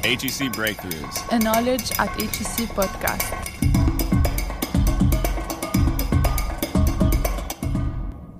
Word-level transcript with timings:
HEC 0.00 0.52
Breakthroughs. 0.52 1.32
A 1.32 1.38
Knowledge 1.38 1.92
at 2.00 2.08
HEC 2.20 2.68
podcast. 2.70 3.30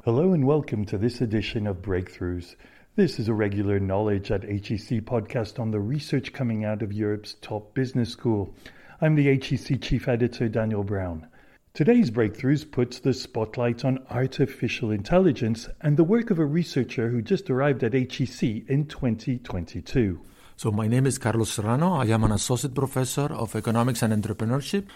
Hello 0.05 0.33
and 0.33 0.45
welcome 0.45 0.85
to 0.87 0.99
this 0.99 1.21
edition 1.21 1.69
of 1.69 1.83
Breakthroughs. 1.83 2.57
This 2.97 3.21
is 3.21 3.29
a 3.29 3.35
regular 3.35 3.79
Knowledge 3.79 4.33
at 4.33 4.43
HEC 4.43 5.05
podcast 5.05 5.61
on 5.61 5.71
the 5.71 5.79
research 5.79 6.33
coming 6.33 6.65
out 6.65 6.83
of 6.83 6.93
Europe's 6.93 7.35
top 7.35 7.75
business 7.75 8.11
school. 8.11 8.53
I'm 9.01 9.15
the 9.15 9.39
HEC 9.39 9.81
chief 9.81 10.09
editor, 10.09 10.49
Daniel 10.49 10.83
Brown. 10.83 11.29
Today's 11.75 12.11
Breakthroughs 12.11 12.69
puts 12.69 12.99
the 12.99 13.15
spotlight 13.15 13.85
on 13.85 14.05
artificial 14.11 14.91
intelligence 14.91 15.69
and 15.81 15.97
the 15.97 16.05
work 16.05 16.31
of 16.31 16.41
a 16.41 16.45
researcher 16.45 17.09
who 17.11 17.23
just 17.23 17.49
arrived 17.49 17.85
at 17.85 17.95
HEC 17.95 18.43
in 18.43 18.87
2022. 18.87 20.21
So, 20.57 20.71
my 20.71 20.87
name 20.87 21.07
is 21.07 21.19
Carlos 21.19 21.51
Serrano. 21.51 21.95
I 21.95 22.07
am 22.07 22.25
an 22.25 22.33
associate 22.33 22.75
professor 22.75 23.33
of 23.33 23.57
economics 23.57 24.03
and 24.03 24.13
entrepreneurship. 24.13 24.87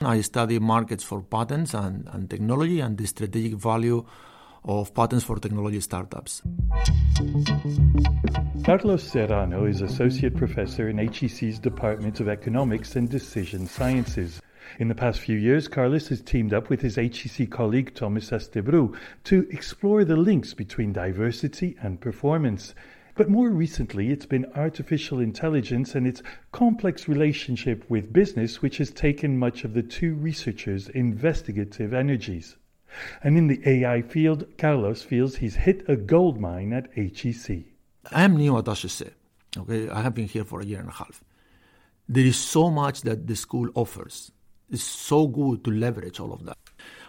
I 0.00 0.20
study 0.20 0.58
markets 0.58 1.04
for 1.04 1.22
patents 1.22 1.72
and, 1.72 2.08
and 2.12 2.28
technology 2.28 2.80
and 2.80 2.98
the 2.98 3.06
strategic 3.06 3.54
value 3.54 4.04
of 4.64 4.94
patents 4.94 5.24
for 5.24 5.38
technology 5.38 5.80
startups. 5.80 6.42
Carlos 8.64 9.02
Serrano 9.02 9.66
is 9.66 9.82
associate 9.82 10.36
professor 10.36 10.88
in 10.88 10.98
HEC's 10.98 11.58
Department 11.58 12.20
of 12.20 12.28
Economics 12.28 12.96
and 12.96 13.08
Decision 13.08 13.66
Sciences. 13.66 14.40
In 14.78 14.88
the 14.88 14.94
past 14.94 15.20
few 15.20 15.36
years, 15.36 15.68
Carlos 15.68 16.08
has 16.08 16.22
teamed 16.22 16.52
up 16.52 16.70
with 16.70 16.80
his 16.80 16.96
HEC 16.96 17.50
colleague 17.50 17.94
Thomas 17.94 18.30
Åstebro 18.30 18.96
to 19.24 19.46
explore 19.50 20.04
the 20.04 20.16
links 20.16 20.54
between 20.54 20.92
diversity 20.92 21.76
and 21.80 22.00
performance. 22.00 22.74
But 23.16 23.30
more 23.30 23.50
recently, 23.50 24.10
it's 24.10 24.26
been 24.26 24.46
artificial 24.56 25.20
intelligence 25.20 25.94
and 25.94 26.06
its 26.06 26.22
complex 26.50 27.06
relationship 27.06 27.88
with 27.88 28.12
business 28.12 28.60
which 28.60 28.78
has 28.78 28.90
taken 28.90 29.38
much 29.38 29.62
of 29.62 29.72
the 29.72 29.84
two 29.84 30.14
researchers' 30.14 30.88
investigative 30.88 31.94
energies. 31.94 32.56
And 33.22 33.36
in 33.36 33.46
the 33.46 33.60
AI 33.68 34.02
field, 34.02 34.46
Carlos 34.58 35.02
feels 35.02 35.36
he's 35.36 35.54
hit 35.54 35.84
a 35.88 35.96
gold 35.96 36.40
mine 36.40 36.72
at 36.72 36.92
HEC. 36.94 37.64
I 38.10 38.22
am 38.22 38.36
new 38.36 38.58
at 38.58 38.66
HEC. 38.66 39.12
Okay, 39.56 39.88
I 39.88 40.02
have 40.02 40.14
been 40.14 40.28
here 40.28 40.44
for 40.44 40.60
a 40.60 40.66
year 40.66 40.80
and 40.80 40.88
a 40.88 40.92
half. 40.92 41.22
There 42.08 42.26
is 42.26 42.36
so 42.36 42.70
much 42.70 43.02
that 43.02 43.26
the 43.26 43.36
school 43.36 43.70
offers. 43.74 44.32
It's 44.70 44.82
so 44.82 45.28
good 45.28 45.64
to 45.64 45.70
leverage 45.70 46.18
all 46.18 46.32
of 46.32 46.44
that. 46.46 46.58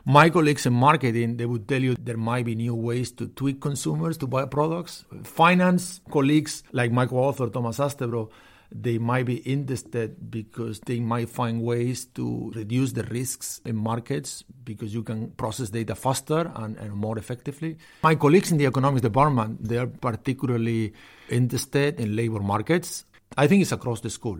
My 0.07 0.29
colleagues 0.29 0.67
in 0.67 0.73
marketing, 0.73 1.37
they 1.37 1.47
would 1.47 1.67
tell 1.67 1.81
you 1.81 1.95
there 1.95 2.15
might 2.15 2.45
be 2.45 2.53
new 2.53 2.75
ways 2.75 3.11
to 3.13 3.25
tweak 3.25 3.59
consumers 3.59 4.19
to 4.19 4.27
buy 4.27 4.45
products. 4.45 5.03
Finance 5.23 5.99
colleagues 6.11 6.61
like 6.73 6.91
my 6.91 7.07
co-author 7.07 7.49
Thomas 7.49 7.79
Åstebro, 7.79 8.29
they 8.71 8.99
might 8.99 9.25
be 9.25 9.37
interested 9.37 10.29
because 10.29 10.79
they 10.81 10.99
might 10.99 11.27
find 11.27 11.63
ways 11.63 12.05
to 12.13 12.51
reduce 12.53 12.91
the 12.91 13.01
risks 13.05 13.61
in 13.65 13.75
markets 13.77 14.43
because 14.63 14.93
you 14.93 15.01
can 15.01 15.31
process 15.31 15.69
data 15.69 15.95
faster 15.95 16.51
and, 16.57 16.77
and 16.77 16.93
more 16.93 17.17
effectively. 17.17 17.75
My 18.03 18.13
colleagues 18.13 18.51
in 18.51 18.59
the 18.59 18.67
economics 18.67 19.01
department, 19.01 19.67
they 19.67 19.79
are 19.79 19.87
particularly 19.87 20.93
interested 21.29 21.99
in 21.99 22.15
labor 22.15 22.41
markets. 22.41 23.05
I 23.35 23.47
think 23.47 23.63
it's 23.63 23.71
across 23.71 24.01
the 24.01 24.11
school. 24.11 24.37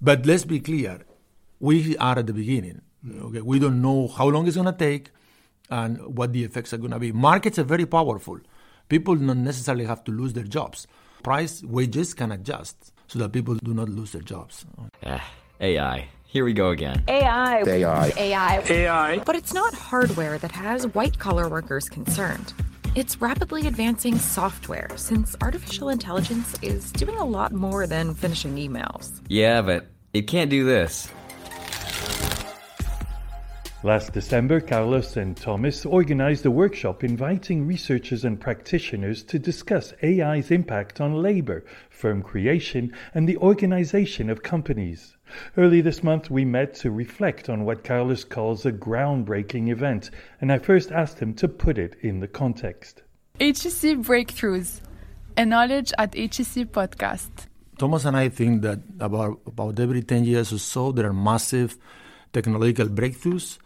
But 0.00 0.26
let's 0.26 0.44
be 0.44 0.60
clear, 0.60 1.00
we 1.58 1.96
are 1.96 2.20
at 2.20 2.28
the 2.28 2.32
beginning. 2.32 2.82
Okay, 3.22 3.40
we 3.40 3.58
don't 3.58 3.80
know 3.82 4.08
how 4.08 4.28
long 4.28 4.46
it's 4.46 4.56
going 4.56 4.66
to 4.66 4.72
take 4.72 5.10
and 5.70 6.16
what 6.16 6.32
the 6.32 6.44
effects 6.44 6.72
are 6.72 6.78
going 6.78 6.92
to 6.92 6.98
be. 6.98 7.12
Markets 7.12 7.58
are 7.58 7.64
very 7.64 7.86
powerful. 7.86 8.38
People 8.88 9.16
don't 9.16 9.44
necessarily 9.44 9.84
have 9.84 10.02
to 10.04 10.12
lose 10.12 10.32
their 10.32 10.44
jobs. 10.44 10.86
Price 11.22 11.62
wages 11.62 12.14
can 12.14 12.32
adjust 12.32 12.92
so 13.06 13.18
that 13.18 13.32
people 13.32 13.54
do 13.56 13.74
not 13.74 13.88
lose 13.88 14.12
their 14.12 14.22
jobs. 14.22 14.64
Ah, 15.04 15.24
AI. 15.60 16.08
Here 16.24 16.44
we 16.44 16.52
go 16.52 16.70
again. 16.70 17.02
AI. 17.08 17.62
AI. 17.66 18.12
AI. 18.16 18.62
AI. 18.68 19.18
But 19.24 19.36
it's 19.36 19.54
not 19.54 19.72
hardware 19.74 20.38
that 20.38 20.52
has 20.52 20.86
white 20.94 21.18
collar 21.18 21.48
workers 21.48 21.88
concerned. 21.88 22.52
It's 22.94 23.20
rapidly 23.20 23.66
advancing 23.66 24.18
software 24.18 24.90
since 24.96 25.36
artificial 25.40 25.88
intelligence 25.88 26.54
is 26.62 26.92
doing 26.92 27.16
a 27.16 27.24
lot 27.24 27.52
more 27.52 27.86
than 27.86 28.14
finishing 28.14 28.56
emails. 28.56 29.20
Yeah, 29.28 29.62
but 29.62 29.86
it 30.12 30.22
can't 30.22 30.50
do 30.50 30.64
this. 30.64 31.10
Last 33.84 34.12
December, 34.12 34.60
Carlos 34.60 35.16
and 35.16 35.36
Thomas 35.36 35.86
organized 35.86 36.44
a 36.44 36.50
workshop 36.50 37.04
inviting 37.04 37.64
researchers 37.64 38.24
and 38.24 38.40
practitioners 38.40 39.22
to 39.22 39.38
discuss 39.38 39.94
AI's 40.02 40.50
impact 40.50 41.00
on 41.00 41.22
labor, 41.22 41.64
firm 41.88 42.20
creation, 42.20 42.92
and 43.14 43.28
the 43.28 43.36
organization 43.36 44.30
of 44.30 44.42
companies. 44.42 45.16
Early 45.56 45.80
this 45.80 46.02
month, 46.02 46.28
we 46.28 46.44
met 46.44 46.74
to 46.74 46.90
reflect 46.90 47.48
on 47.48 47.64
what 47.64 47.84
Carlos 47.84 48.24
calls 48.24 48.66
a 48.66 48.72
groundbreaking 48.72 49.68
event, 49.68 50.10
and 50.40 50.50
I 50.50 50.58
first 50.58 50.90
asked 50.90 51.20
him 51.20 51.32
to 51.34 51.46
put 51.46 51.78
it 51.78 51.94
in 52.00 52.18
the 52.18 52.26
context. 52.26 53.04
HEC 53.38 54.02
Breakthroughs, 54.02 54.80
a 55.36 55.46
Knowledge 55.46 55.92
at 55.98 56.16
HEC 56.16 56.72
podcast. 56.72 57.30
Thomas 57.78 58.04
and 58.04 58.16
I 58.16 58.28
think 58.28 58.62
that 58.62 58.80
about, 58.98 59.38
about 59.46 59.78
every 59.78 60.02
10 60.02 60.24
years 60.24 60.52
or 60.52 60.58
so, 60.58 60.90
there 60.90 61.06
are 61.06 61.12
massive 61.12 61.78
technological 62.32 62.88
breakthroughs 62.88 63.58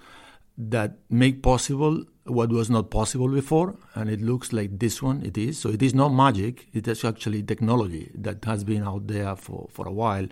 that 0.56 0.98
make 1.10 1.42
possible 1.42 2.04
what 2.24 2.50
was 2.50 2.70
not 2.70 2.90
possible 2.90 3.28
before, 3.28 3.76
and 3.94 4.08
it 4.08 4.20
looks 4.20 4.52
like 4.52 4.78
this 4.78 5.02
one 5.02 5.22
it 5.24 5.36
is. 5.36 5.58
So 5.58 5.70
it 5.70 5.82
is 5.82 5.94
not 5.94 6.10
magic, 6.10 6.68
it 6.72 6.86
is 6.86 7.04
actually 7.04 7.42
technology 7.42 8.10
that 8.14 8.44
has 8.44 8.62
been 8.64 8.84
out 8.84 9.08
there 9.08 9.34
for, 9.34 9.68
for 9.70 9.88
a 9.88 9.92
while. 9.92 10.28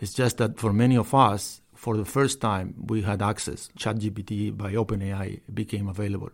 It's 0.00 0.14
just 0.14 0.38
that 0.38 0.58
for 0.58 0.72
many 0.72 0.96
of 0.96 1.14
us, 1.14 1.60
for 1.74 1.96
the 1.96 2.04
first 2.04 2.40
time, 2.40 2.74
we 2.86 3.02
had 3.02 3.20
access. 3.22 3.68
ChatGPT 3.78 4.56
by 4.56 4.72
OpenAI 4.72 5.40
became 5.52 5.88
available. 5.88 6.30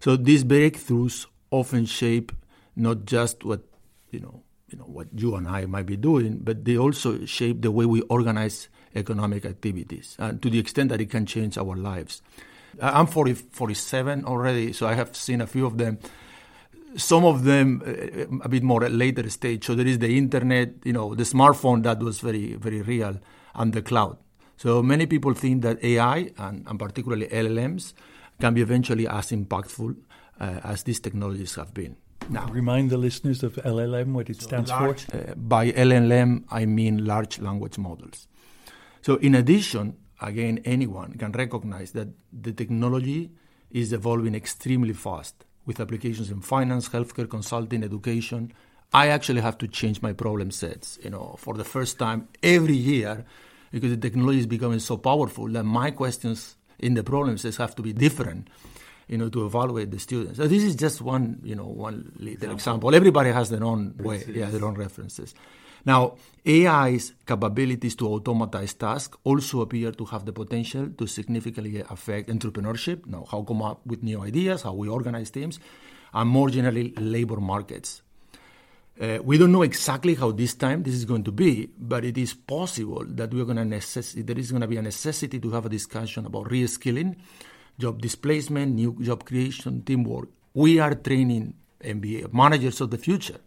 So 0.00 0.16
these 0.16 0.44
breakthroughs 0.44 1.26
often 1.50 1.86
shape 1.86 2.32
not 2.74 3.04
just 3.04 3.44
what 3.44 3.62
you 4.10 4.20
know, 4.20 4.42
you 4.76 4.82
know 4.82 4.92
what 4.92 5.08
you 5.14 5.34
and 5.36 5.48
I 5.48 5.66
might 5.66 5.86
be 5.86 5.96
doing, 5.96 6.40
but 6.42 6.64
they 6.64 6.76
also 6.76 7.24
shape 7.24 7.62
the 7.62 7.70
way 7.70 7.86
we 7.86 8.02
organize 8.02 8.68
economic 8.94 9.44
activities, 9.44 10.16
and 10.18 10.42
to 10.42 10.50
the 10.50 10.58
extent 10.58 10.90
that 10.90 11.00
it 11.00 11.10
can 11.10 11.26
change 11.26 11.56
our 11.58 11.76
lives. 11.76 12.22
I'm 12.80 13.06
40, 13.06 13.34
47 13.34 14.24
already, 14.24 14.72
so 14.72 14.86
I 14.86 14.94
have 14.94 15.16
seen 15.16 15.40
a 15.40 15.46
few 15.46 15.64
of 15.64 15.78
them. 15.78 15.98
Some 16.96 17.24
of 17.24 17.44
them 17.44 17.82
uh, 17.86 18.42
a 18.42 18.48
bit 18.48 18.62
more 18.62 18.84
at 18.84 18.92
later 18.92 19.28
stage. 19.30 19.64
So 19.64 19.74
there 19.74 19.86
is 19.86 19.98
the 19.98 20.16
internet, 20.16 20.74
you 20.84 20.92
know, 20.92 21.14
the 21.14 21.24
smartphone 21.24 21.82
that 21.84 22.00
was 22.00 22.20
very, 22.20 22.54
very 22.54 22.82
real, 22.82 23.18
and 23.54 23.72
the 23.72 23.80
cloud. 23.80 24.18
So 24.58 24.82
many 24.82 25.06
people 25.06 25.32
think 25.32 25.62
that 25.62 25.82
AI 25.82 26.30
and, 26.38 26.66
and 26.66 26.78
particularly 26.78 27.28
LLMs 27.28 27.94
can 28.40 28.52
be 28.52 28.60
eventually 28.60 29.08
as 29.08 29.30
impactful 29.30 29.96
uh, 30.40 30.60
as 30.64 30.82
these 30.82 31.00
technologies 31.00 31.54
have 31.54 31.72
been. 31.72 31.96
Now, 32.28 32.46
remind 32.48 32.90
the 32.90 32.96
listeners 32.96 33.42
of 33.42 33.54
LLM 33.54 34.12
what 34.12 34.28
it 34.28 34.42
stands 34.42 34.70
large, 34.70 35.04
for. 35.04 35.16
Uh, 35.16 35.34
by 35.36 35.70
LLM, 35.70 36.44
I 36.50 36.66
mean 36.66 37.04
large 37.04 37.38
language 37.38 37.78
models. 37.78 38.26
So, 39.02 39.16
in 39.16 39.34
addition, 39.34 39.96
again, 40.20 40.60
anyone 40.64 41.12
can 41.14 41.32
recognize 41.32 41.92
that 41.92 42.08
the 42.32 42.52
technology 42.52 43.30
is 43.70 43.92
evolving 43.92 44.34
extremely 44.34 44.92
fast 44.92 45.44
with 45.66 45.78
applications 45.78 46.30
in 46.30 46.40
finance, 46.40 46.88
healthcare, 46.88 47.28
consulting, 47.28 47.84
education. 47.84 48.52
I 48.92 49.08
actually 49.08 49.40
have 49.40 49.58
to 49.58 49.68
change 49.68 50.02
my 50.02 50.12
problem 50.12 50.50
sets, 50.50 50.98
you 51.02 51.10
know, 51.10 51.36
for 51.38 51.54
the 51.54 51.64
first 51.64 51.98
time 51.98 52.28
every 52.42 52.76
year 52.76 53.24
because 53.70 53.90
the 53.90 53.96
technology 53.96 54.38
is 54.38 54.46
becoming 54.46 54.78
so 54.78 54.96
powerful 54.96 55.48
that 55.48 55.64
my 55.64 55.90
questions 55.90 56.56
in 56.78 56.94
the 56.94 57.02
problem 57.02 57.36
sets 57.38 57.56
have 57.56 57.74
to 57.76 57.82
be 57.82 57.92
different 57.92 58.48
you 59.08 59.16
know, 59.18 59.28
to 59.28 59.46
evaluate 59.46 59.90
the 59.90 59.98
students. 59.98 60.38
So 60.38 60.48
this 60.48 60.62
is 60.62 60.74
just 60.74 61.00
one, 61.00 61.40
you 61.44 61.54
know, 61.54 61.66
one 61.66 62.12
little 62.18 62.50
example. 62.50 62.94
Everybody 62.94 63.30
has 63.30 63.50
their 63.50 63.64
own 63.64 63.94
way, 63.98 64.24
yeah, 64.28 64.50
their 64.50 64.64
own 64.64 64.74
references. 64.74 65.34
Now, 65.84 66.16
AI's 66.44 67.12
capabilities 67.24 67.94
to 67.96 68.08
automatize 68.08 68.74
tasks 68.74 69.16
also 69.22 69.60
appear 69.60 69.92
to 69.92 70.04
have 70.06 70.26
the 70.26 70.32
potential 70.32 70.88
to 70.98 71.06
significantly 71.06 71.80
affect 71.88 72.28
entrepreneurship, 72.28 73.06
now 73.06 73.24
how 73.30 73.42
come 73.42 73.62
up 73.62 73.86
with 73.86 74.02
new 74.02 74.20
ideas, 74.20 74.62
how 74.62 74.72
we 74.72 74.88
organize 74.88 75.30
teams, 75.30 75.60
and 76.12 76.28
more 76.28 76.50
generally, 76.50 76.92
labor 76.96 77.36
markets. 77.36 78.02
Uh, 79.00 79.18
we 79.22 79.38
don't 79.38 79.52
know 79.52 79.62
exactly 79.62 80.14
how 80.14 80.32
this 80.32 80.54
time 80.54 80.82
this 80.82 80.94
is 80.94 81.04
going 81.04 81.22
to 81.22 81.30
be, 81.30 81.68
but 81.78 82.04
it 82.04 82.18
is 82.18 82.34
possible 82.34 83.04
that 83.06 83.32
we're 83.32 83.44
going 83.44 83.58
to 83.58 83.62
necess- 83.62 84.14
there 84.26 84.38
is 84.38 84.50
going 84.50 84.62
to 84.62 84.66
be 84.66 84.78
a 84.78 84.82
necessity 84.82 85.38
to 85.38 85.50
have 85.52 85.66
a 85.66 85.68
discussion 85.68 86.26
about 86.26 86.46
reskilling, 86.46 87.14
job 87.78 88.00
displacement, 88.00 88.74
new 88.74 88.96
job 89.00 89.24
creation, 89.24 89.82
teamwork. 89.82 90.28
We 90.54 90.78
are 90.78 90.94
training 90.94 91.54
MBA 91.82 92.32
managers 92.32 92.80
of 92.80 92.90
the 92.90 92.98
future. 92.98 93.40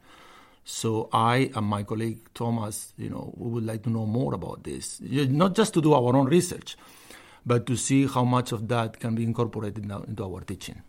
So 0.64 1.10
I 1.12 1.50
and 1.56 1.66
my 1.66 1.84
colleague 1.84 2.20
Thomas, 2.34 2.94
you 2.98 3.10
know, 3.10 3.34
we 3.38 3.50
would 3.50 3.66
like 3.66 3.84
to 3.84 3.90
know 3.90 4.06
more 4.06 4.36
about 4.36 4.64
this, 4.64 5.02
not 5.02 5.56
just 5.56 5.74
to 5.74 5.82
do 5.82 5.94
our 5.94 6.16
own 6.16 6.28
research, 6.28 6.78
but 7.46 7.66
to 7.66 7.76
see 7.76 8.06
how 8.06 8.24
much 8.24 8.52
of 8.52 8.68
that 8.68 9.00
can 9.00 9.16
be 9.16 9.24
incorporated 9.24 9.86
now 9.86 10.04
into 10.04 10.24
our 10.24 10.42
teaching. 10.42 10.84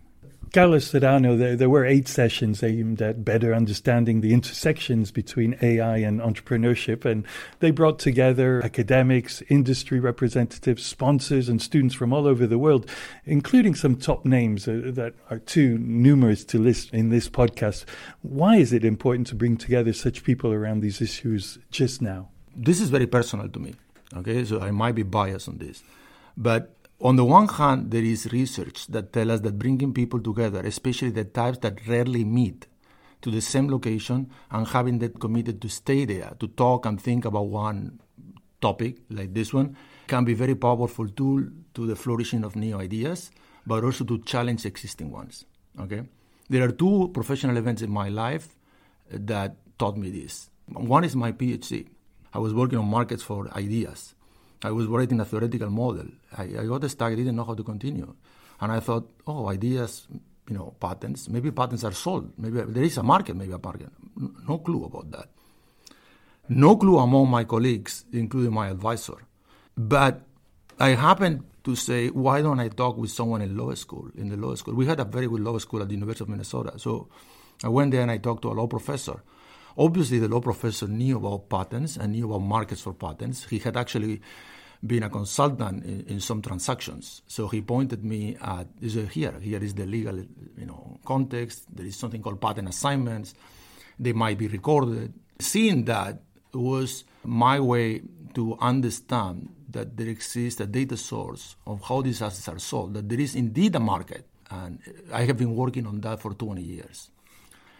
Carlos 0.52 0.88
Serrano, 0.88 1.36
there, 1.36 1.54
there 1.54 1.70
were 1.70 1.86
eight 1.86 2.08
sessions 2.08 2.64
aimed 2.64 3.00
at 3.00 3.24
better 3.24 3.54
understanding 3.54 4.20
the 4.20 4.32
intersections 4.32 5.12
between 5.12 5.56
AI 5.62 5.98
and 5.98 6.20
entrepreneurship, 6.20 7.04
and 7.04 7.24
they 7.60 7.70
brought 7.70 8.00
together 8.00 8.60
academics, 8.64 9.42
industry 9.48 10.00
representatives, 10.00 10.84
sponsors, 10.84 11.48
and 11.48 11.62
students 11.62 11.94
from 11.94 12.12
all 12.12 12.26
over 12.26 12.48
the 12.48 12.58
world, 12.58 12.90
including 13.24 13.76
some 13.76 13.94
top 13.94 14.24
names 14.24 14.66
uh, 14.66 14.80
that 14.86 15.14
are 15.30 15.38
too 15.38 15.78
numerous 15.78 16.44
to 16.44 16.58
list 16.58 16.92
in 16.92 17.10
this 17.10 17.28
podcast. 17.28 17.84
Why 18.22 18.56
is 18.56 18.72
it 18.72 18.84
important 18.84 19.28
to 19.28 19.36
bring 19.36 19.56
together 19.56 19.92
such 19.92 20.24
people 20.24 20.52
around 20.52 20.80
these 20.80 21.00
issues 21.00 21.58
just 21.70 22.02
now? 22.02 22.28
This 22.56 22.80
is 22.80 22.90
very 22.90 23.06
personal 23.06 23.48
to 23.48 23.60
me, 23.60 23.76
okay? 24.16 24.44
So 24.44 24.60
I 24.60 24.72
might 24.72 24.96
be 24.96 25.04
biased 25.04 25.48
on 25.48 25.58
this. 25.58 25.84
But 26.36 26.74
on 27.00 27.16
the 27.16 27.24
one 27.24 27.48
hand, 27.48 27.90
there 27.90 28.02
is 28.02 28.32
research 28.32 28.86
that 28.88 29.12
tells 29.12 29.30
us 29.30 29.40
that 29.40 29.58
bringing 29.58 29.94
people 29.94 30.20
together, 30.20 30.60
especially 30.60 31.10
the 31.10 31.24
types 31.24 31.58
that 31.58 31.86
rarely 31.86 32.24
meet, 32.24 32.66
to 33.22 33.30
the 33.30 33.40
same 33.40 33.68
location 33.68 34.30
and 34.50 34.66
having 34.68 34.98
them 34.98 35.12
committed 35.14 35.60
to 35.60 35.68
stay 35.68 36.04
there 36.04 36.32
to 36.40 36.48
talk 36.48 36.86
and 36.86 37.00
think 37.00 37.24
about 37.24 37.46
one 37.46 38.00
topic 38.60 38.98
like 39.10 39.32
this 39.32 39.52
one 39.52 39.76
can 40.06 40.24
be 40.24 40.34
very 40.34 40.54
powerful 40.54 41.08
tool 41.08 41.44
to 41.74 41.86
the 41.86 41.96
flourishing 41.96 42.44
of 42.44 42.56
new 42.56 42.78
ideas, 42.78 43.30
but 43.66 43.84
also 43.84 44.04
to 44.04 44.18
challenge 44.20 44.66
existing 44.66 45.10
ones. 45.10 45.44
Okay, 45.78 46.02
there 46.48 46.64
are 46.64 46.72
two 46.72 47.10
professional 47.14 47.56
events 47.56 47.80
in 47.80 47.90
my 47.90 48.08
life 48.08 48.56
uh, 49.12 49.18
that 49.20 49.56
taught 49.78 49.96
me 49.96 50.10
this. 50.10 50.50
One 50.66 51.04
is 51.04 51.14
my 51.14 51.32
PhD. 51.32 51.88
I 52.34 52.38
was 52.38 52.52
working 52.52 52.78
on 52.78 52.86
markets 52.86 53.22
for 53.22 53.48
ideas 53.56 54.14
I 54.62 54.70
was 54.70 54.86
writing 54.86 55.20
a 55.20 55.24
theoretical 55.24 55.70
model. 55.70 56.06
I, 56.36 56.42
I 56.42 56.66
got 56.66 56.88
stuck. 56.90 57.12
I 57.12 57.14
didn't 57.14 57.36
know 57.36 57.44
how 57.44 57.54
to 57.54 57.64
continue. 57.64 58.14
And 58.60 58.72
I 58.72 58.80
thought, 58.80 59.08
oh, 59.26 59.48
ideas, 59.48 60.06
you 60.48 60.56
know, 60.56 60.74
patents. 60.80 61.28
Maybe 61.28 61.50
patents 61.50 61.84
are 61.84 61.92
sold. 61.92 62.32
Maybe 62.36 62.60
there 62.60 62.82
is 62.82 62.98
a 62.98 63.02
market, 63.02 63.36
maybe 63.36 63.52
a 63.52 63.58
market. 63.58 63.88
No 64.46 64.58
clue 64.58 64.84
about 64.84 65.10
that. 65.12 65.28
No 66.48 66.76
clue 66.76 66.98
among 66.98 67.30
my 67.30 67.44
colleagues, 67.44 68.04
including 68.12 68.52
my 68.52 68.68
advisor. 68.68 69.16
But 69.76 70.22
I 70.78 70.90
happened 70.90 71.44
to 71.64 71.76
say, 71.76 72.08
why 72.08 72.42
don't 72.42 72.60
I 72.60 72.68
talk 72.68 72.98
with 72.98 73.10
someone 73.10 73.40
in 73.40 73.56
law 73.56 73.72
school? 73.74 74.10
In 74.16 74.28
the 74.28 74.36
law 74.36 74.54
school, 74.56 74.74
we 74.74 74.86
had 74.86 75.00
a 75.00 75.04
very 75.04 75.28
good 75.28 75.40
law 75.40 75.56
school 75.58 75.80
at 75.80 75.88
the 75.88 75.94
University 75.94 76.24
of 76.24 76.28
Minnesota. 76.28 76.78
So 76.78 77.08
I 77.62 77.68
went 77.68 77.92
there 77.92 78.02
and 78.02 78.10
I 78.10 78.18
talked 78.18 78.42
to 78.42 78.48
a 78.48 78.52
law 78.52 78.66
professor. 78.66 79.22
Obviously, 79.76 80.18
the 80.18 80.28
law 80.28 80.40
professor 80.40 80.86
knew 80.88 81.16
about 81.16 81.48
patents 81.48 81.96
and 81.96 82.12
knew 82.12 82.26
about 82.26 82.40
markets 82.42 82.80
for 82.80 82.92
patents. 82.92 83.44
He 83.44 83.58
had 83.58 83.76
actually 83.76 84.20
been 84.84 85.02
a 85.02 85.10
consultant 85.10 85.84
in, 85.84 86.04
in 86.06 86.20
some 86.20 86.42
transactions. 86.42 87.22
So 87.26 87.48
he 87.48 87.60
pointed 87.60 88.04
me 88.04 88.36
at 88.40 88.66
here. 88.80 89.38
Here 89.40 89.62
is 89.62 89.74
the 89.74 89.86
legal, 89.86 90.18
you 90.18 90.66
know, 90.66 90.98
context. 91.04 91.64
There 91.74 91.86
is 91.86 91.96
something 91.96 92.22
called 92.22 92.40
patent 92.40 92.68
assignments. 92.68 93.34
They 93.98 94.12
might 94.12 94.38
be 94.38 94.48
recorded. 94.48 95.12
Seeing 95.38 95.84
that 95.84 96.20
was 96.52 97.04
my 97.24 97.60
way 97.60 98.02
to 98.34 98.56
understand 98.60 99.50
that 99.70 99.96
there 99.96 100.08
exists 100.08 100.60
a 100.60 100.66
data 100.66 100.96
source 100.96 101.56
of 101.66 101.82
how 101.82 102.02
these 102.02 102.22
assets 102.22 102.48
are 102.48 102.58
sold. 102.58 102.94
That 102.94 103.08
there 103.08 103.20
is 103.20 103.34
indeed 103.34 103.74
a 103.76 103.80
market, 103.80 104.26
and 104.50 104.80
I 105.12 105.24
have 105.24 105.36
been 105.36 105.54
working 105.54 105.86
on 105.86 106.00
that 106.00 106.20
for 106.20 106.34
20 106.34 106.60
years. 106.62 107.10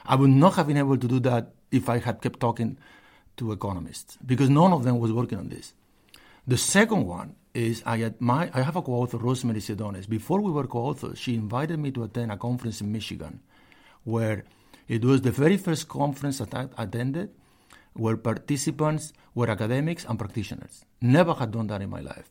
I 0.04 0.16
would 0.16 0.31
not 0.31 0.54
have 0.54 0.66
been 0.66 0.76
able 0.76 0.96
to 0.96 1.08
do 1.08 1.20
that 1.20 1.52
if 1.70 1.88
I 1.88 1.99
had 1.99 2.20
kept 2.20 2.40
talking 2.40 2.78
to 3.37 3.52
economists 3.52 4.19
because 4.25 4.50
none 4.50 4.72
of 4.72 4.84
them 4.84 4.99
was 4.99 5.12
working 5.12 5.38
on 5.38 5.49
this. 5.49 5.72
The 6.46 6.58
second 6.58 7.06
one 7.06 7.37
is 7.55 7.82
I, 7.84 7.99
had 7.99 8.20
my, 8.20 8.50
I 8.55 8.62
have 8.62 8.76
a 8.76 8.82
co-author, 8.82 9.19
Rosemarie 9.19 9.56
Ziedonis. 9.56 10.08
Before 10.08 10.40
we 10.40 10.50
were 10.50 10.67
co-authors, 10.67 11.19
she 11.19 11.34
invited 11.34 11.78
me 11.78 11.90
to 11.93 12.05
attend 12.05 12.32
a 12.32 12.37
conference 12.37 12.81
in 12.81 12.93
Michigan 12.93 13.40
where 14.05 14.44
it 14.88 15.05
was 15.05 15.22
the 15.22 15.31
very 15.31 15.56
first 15.56 15.88
conference 15.88 16.38
that 16.38 16.55
I 16.55 16.69
attended 16.78 17.31
where 17.93 18.16
participants 18.16 19.12
were 19.34 19.50
academics 19.50 20.05
and 20.05 20.19
practitioners. 20.19 20.84
Never 21.00 21.34
had 21.34 21.50
done 21.50 21.66
that 21.69 21.82
in 21.82 21.90
my 21.90 22.00
life. 22.00 22.31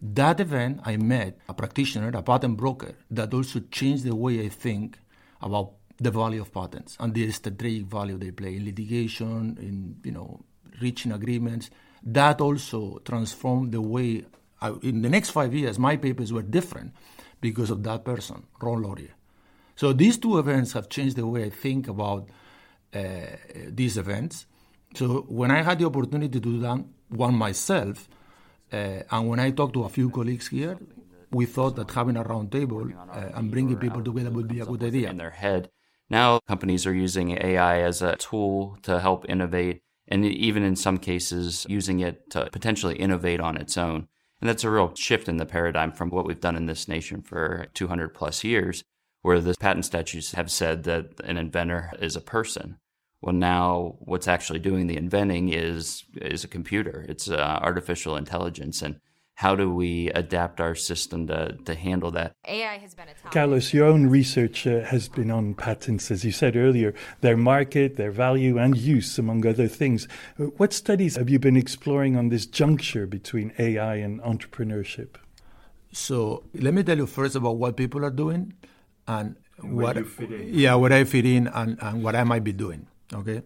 That 0.00 0.40
event, 0.40 0.80
I 0.84 0.96
met 0.96 1.38
a 1.48 1.54
practitioner, 1.54 2.10
a 2.14 2.22
patent 2.22 2.56
broker, 2.56 2.96
that 3.10 3.32
also 3.32 3.60
changed 3.70 4.04
the 4.04 4.16
way 4.16 4.44
I 4.44 4.48
think 4.48 4.98
about 5.40 5.72
the 6.02 6.10
value 6.10 6.40
of 6.40 6.52
patents 6.52 6.96
and 7.00 7.14
the 7.14 7.30
strategic 7.30 7.86
value 7.86 8.18
they 8.18 8.30
play 8.30 8.56
in 8.56 8.64
litigation, 8.64 9.56
in 9.60 9.96
you 10.04 10.12
know 10.12 10.40
reaching 10.80 11.12
agreements. 11.12 11.70
That 12.02 12.40
also 12.40 13.00
transformed 13.04 13.72
the 13.72 13.80
way. 13.80 14.24
I, 14.60 14.72
in 14.82 15.02
the 15.02 15.08
next 15.08 15.30
five 15.30 15.54
years, 15.54 15.78
my 15.78 15.96
papers 15.96 16.32
were 16.32 16.42
different 16.42 16.94
because 17.40 17.70
of 17.70 17.82
that 17.82 18.04
person, 18.04 18.44
Ron 18.60 18.82
Laurie. 18.82 19.10
So 19.76 19.92
these 19.92 20.18
two 20.18 20.38
events 20.38 20.72
have 20.72 20.88
changed 20.88 21.16
the 21.16 21.26
way 21.26 21.44
I 21.44 21.50
think 21.50 21.88
about 21.88 22.28
uh, 22.94 23.00
these 23.68 23.96
events. 23.96 24.46
So 24.94 25.24
when 25.28 25.50
I 25.50 25.62
had 25.62 25.78
the 25.78 25.86
opportunity 25.86 26.28
to 26.28 26.40
do 26.40 26.58
that 26.60 26.84
one 27.08 27.34
myself, 27.34 28.08
uh, 28.72 29.02
and 29.10 29.28
when 29.28 29.40
I 29.40 29.50
talked 29.50 29.74
to 29.74 29.84
a 29.84 29.88
few 29.88 30.10
colleagues 30.10 30.48
here, 30.48 30.78
we 31.30 31.46
thought 31.46 31.76
that 31.76 31.90
having 31.90 32.16
a 32.16 32.22
round 32.22 32.52
table 32.52 32.88
uh, 33.10 33.30
and 33.34 33.50
bringing 33.50 33.76
people 33.76 34.02
together 34.02 34.30
would 34.30 34.48
be 34.48 34.60
a 34.60 34.66
good 34.66 34.82
idea. 34.84 35.10
In 35.10 35.16
their 35.16 35.30
head 35.30 35.70
now, 36.12 36.40
companies 36.46 36.86
are 36.86 36.92
using 36.92 37.30
AI 37.30 37.80
as 37.80 38.02
a 38.02 38.16
tool 38.16 38.76
to 38.82 39.00
help 39.00 39.24
innovate, 39.30 39.80
and 40.06 40.26
even 40.26 40.62
in 40.62 40.76
some 40.76 40.98
cases, 40.98 41.64
using 41.70 42.00
it 42.00 42.28
to 42.32 42.50
potentially 42.52 42.96
innovate 42.96 43.40
on 43.40 43.56
its 43.56 43.78
own. 43.78 44.08
And 44.38 44.48
that's 44.48 44.62
a 44.62 44.70
real 44.70 44.94
shift 44.94 45.26
in 45.26 45.38
the 45.38 45.46
paradigm 45.46 45.90
from 45.90 46.10
what 46.10 46.26
we've 46.26 46.38
done 46.38 46.54
in 46.54 46.66
this 46.66 46.86
nation 46.86 47.22
for 47.22 47.68
200 47.72 48.10
plus 48.10 48.44
years, 48.44 48.84
where 49.22 49.40
the 49.40 49.54
patent 49.58 49.86
statutes 49.86 50.32
have 50.32 50.50
said 50.50 50.82
that 50.82 51.18
an 51.24 51.38
inventor 51.38 51.90
is 51.98 52.14
a 52.14 52.20
person. 52.20 52.76
Well, 53.22 53.34
now 53.34 53.96
what's 54.00 54.28
actually 54.28 54.58
doing 54.58 54.88
the 54.88 54.98
inventing 54.98 55.48
is 55.48 56.04
is 56.20 56.44
a 56.44 56.48
computer. 56.48 57.06
It's 57.08 57.30
uh, 57.30 57.58
artificial 57.62 58.16
intelligence, 58.16 58.82
and 58.82 59.00
how 59.42 59.56
do 59.56 59.68
we 59.74 60.08
adapt 60.10 60.60
our 60.60 60.76
system 60.76 61.26
to, 61.26 61.58
to 61.64 61.74
handle 61.74 62.12
that? 62.12 62.30
AI 62.46 62.78
has 62.78 62.94
been 62.94 63.08
a 63.08 63.14
topic. 63.14 63.32
Carlos, 63.32 63.74
your 63.74 63.86
own 63.86 64.06
research 64.06 64.68
uh, 64.68 64.82
has 64.82 65.08
been 65.08 65.32
on 65.32 65.54
patents, 65.54 66.12
as 66.12 66.24
you 66.24 66.30
said 66.30 66.54
earlier, 66.54 66.94
their 67.22 67.36
market, 67.36 67.96
their 67.96 68.12
value, 68.12 68.56
and 68.56 68.76
use, 68.76 69.18
among 69.18 69.44
other 69.44 69.66
things. 69.66 70.06
Uh, 70.38 70.44
what 70.60 70.72
studies 70.72 71.16
have 71.16 71.28
you 71.28 71.40
been 71.40 71.56
exploring 71.56 72.16
on 72.16 72.28
this 72.28 72.46
juncture 72.46 73.04
between 73.04 73.52
AI 73.58 73.96
and 73.96 74.20
entrepreneurship? 74.20 75.16
So 75.90 76.44
let 76.54 76.72
me 76.72 76.84
tell 76.84 76.96
you 76.96 77.06
first 77.06 77.34
about 77.34 77.56
what 77.56 77.76
people 77.76 78.04
are 78.04 78.16
doing 78.24 78.54
and, 79.08 79.34
and 79.58 79.76
what 79.76 79.96
yeah 80.62 80.74
what 80.76 80.92
I 80.92 81.02
fit 81.02 81.26
in 81.26 81.48
and, 81.48 81.76
and 81.82 82.04
what 82.04 82.14
I 82.14 82.22
might 82.22 82.44
be 82.44 82.52
doing. 82.52 82.86
Okay, 83.12 83.42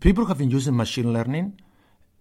people 0.00 0.24
have 0.24 0.38
been 0.38 0.50
using 0.50 0.74
machine 0.74 1.12
learning 1.12 1.60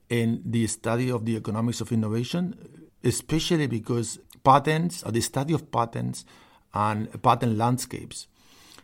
in 0.10 0.42
the 0.46 0.68
study 0.68 1.10
of 1.10 1.26
the 1.26 1.36
economics 1.38 1.80
of 1.82 1.92
innovation 1.92 2.78
especially 3.04 3.68
because 3.68 4.20
patents, 4.44 5.04
or 5.04 5.12
the 5.12 5.22
study 5.22 5.54
of 5.54 5.72
patents 5.72 6.26
and 6.74 7.22
patent 7.22 7.58
landscapes, 7.58 8.28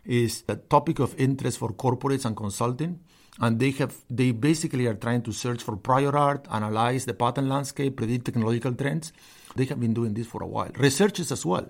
is 0.04 0.44
a 0.48 0.56
topic 0.56 0.98
of 0.98 1.18
interest 1.18 1.58
for 1.58 1.70
corporates 1.70 2.24
and 2.24 2.36
consulting. 2.36 3.00
And 3.40 3.58
they 3.58 3.72
have 3.72 3.96
they 4.08 4.30
basically 4.30 4.86
are 4.86 4.94
trying 4.94 5.22
to 5.22 5.32
search 5.32 5.62
for 5.62 5.76
prior 5.76 6.16
art, 6.16 6.46
analyze 6.50 7.04
the 7.04 7.14
patent 7.14 7.48
landscape, 7.48 7.96
predict 7.96 8.26
technological 8.26 8.74
trends. 8.74 9.12
They 9.56 9.64
have 9.64 9.80
been 9.80 9.92
doing 9.92 10.14
this 10.14 10.28
for 10.28 10.42
a 10.42 10.46
while. 10.46 10.70
Researchers 10.76 11.32
as 11.32 11.44
well. 11.44 11.68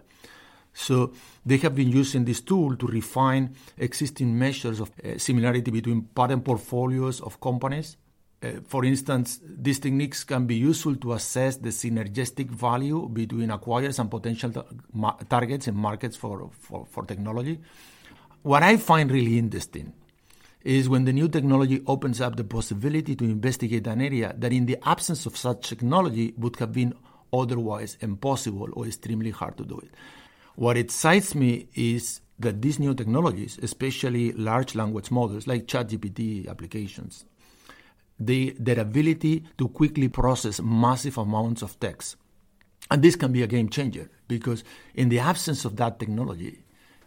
So 0.75 1.13
they 1.47 1.57
have 1.59 1.75
been 1.75 1.91
using 1.91 2.25
this 2.25 2.41
tool 2.41 2.77
to 2.77 2.87
refine 2.87 3.55
existing 3.79 4.37
measures 4.37 4.81
of 4.81 4.91
uh, 5.03 5.17
similarity 5.19 5.71
between 5.71 6.03
patent 6.03 6.45
portfolios 6.45 7.21
of 7.21 7.41
companies 7.41 7.97
Uh, 8.45 8.61
for 8.67 8.85
instance, 8.85 9.41
these 9.43 9.79
techniques 9.79 10.23
can 10.23 10.45
be 10.47 10.55
useful 10.55 10.95
to 10.97 11.15
assess 11.15 11.57
the 11.57 11.71
synergistic 11.71 12.51
value 12.51 13.09
between 13.09 13.49
acquirers 13.49 13.99
and 13.99 14.11
potential 14.11 14.51
ta- 14.51 15.17
targets 15.31 15.67
in 15.67 15.75
markets 15.75 16.17
for, 16.17 16.51
for, 16.53 16.85
for 16.91 17.05
technology. 17.07 17.59
What 18.43 18.63
I 18.63 18.77
find 18.77 19.11
really 19.11 19.39
interesting 19.39 19.95
is 20.63 20.89
when 20.89 21.05
the 21.05 21.13
new 21.13 21.29
technology 21.29 21.83
opens 21.87 22.21
up 22.21 22.37
the 22.37 22.45
possibility 22.45 23.17
to 23.17 23.25
investigate 23.25 23.87
an 23.87 24.03
area 24.03 24.35
that, 24.37 24.53
in 24.53 24.67
the 24.67 24.77
absence 24.87 25.25
of 25.25 25.37
such 25.37 25.69
technology, 25.69 26.35
would 26.37 26.57
have 26.57 26.73
been 26.73 26.93
otherwise 27.33 27.97
impossible 28.01 28.69
or 28.75 28.87
extremely 28.87 29.31
hard 29.31 29.57
to 29.57 29.65
do 29.65 29.79
it. 29.79 29.91
What 30.57 30.77
excites 30.77 31.35
me 31.35 31.69
is 31.75 32.21
that 32.39 32.61
these 32.61 32.79
new 32.79 32.95
technologies, 32.95 33.59
especially 33.63 34.33
large 34.33 34.75
language 34.75 35.11
models 35.11 35.47
like 35.47 35.67
ChatGPT 35.67 36.49
applications, 36.49 37.25
the, 38.19 38.55
their 38.59 38.81
ability 38.81 39.45
to 39.59 39.69
quickly 39.69 40.09
process 40.09 40.61
massive 40.61 41.19
amounts 41.19 41.63
of 41.63 41.79
text. 41.81 42.17
And 42.91 43.03
this 43.03 43.17
can 43.17 43.33
be 43.33 43.43
a 43.43 43.47
game 43.47 43.69
changer 43.69 44.11
because, 44.29 44.63
in 44.95 45.09
the 45.09 45.19
absence 45.19 45.65
of 45.65 45.77
that 45.77 45.99
technology, 45.99 46.65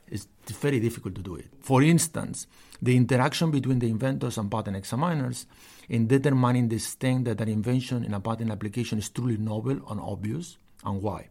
it's 0.10 0.28
very 0.46 0.80
difficult 0.80 1.16
to 1.16 1.22
do 1.22 1.36
it. 1.36 1.48
For 1.60 1.84
instance, 1.84 2.48
the 2.82 2.96
interaction 2.96 3.52
between 3.52 3.80
the 3.80 3.90
inventors 3.90 4.38
and 4.38 4.50
patent 4.50 4.78
examiners 4.78 5.46
in 5.90 6.08
determining 6.08 6.70
the 6.70 6.78
extent 6.78 7.26
that 7.26 7.42
an 7.42 7.50
invention 7.50 8.04
in 8.04 8.14
a 8.14 8.20
patent 8.20 8.52
application 8.52 9.00
is 9.00 9.10
truly 9.10 9.38
novel 9.38 9.82
and 9.90 10.00
obvious, 10.00 10.58
and 10.86 11.02
why. 11.02 11.30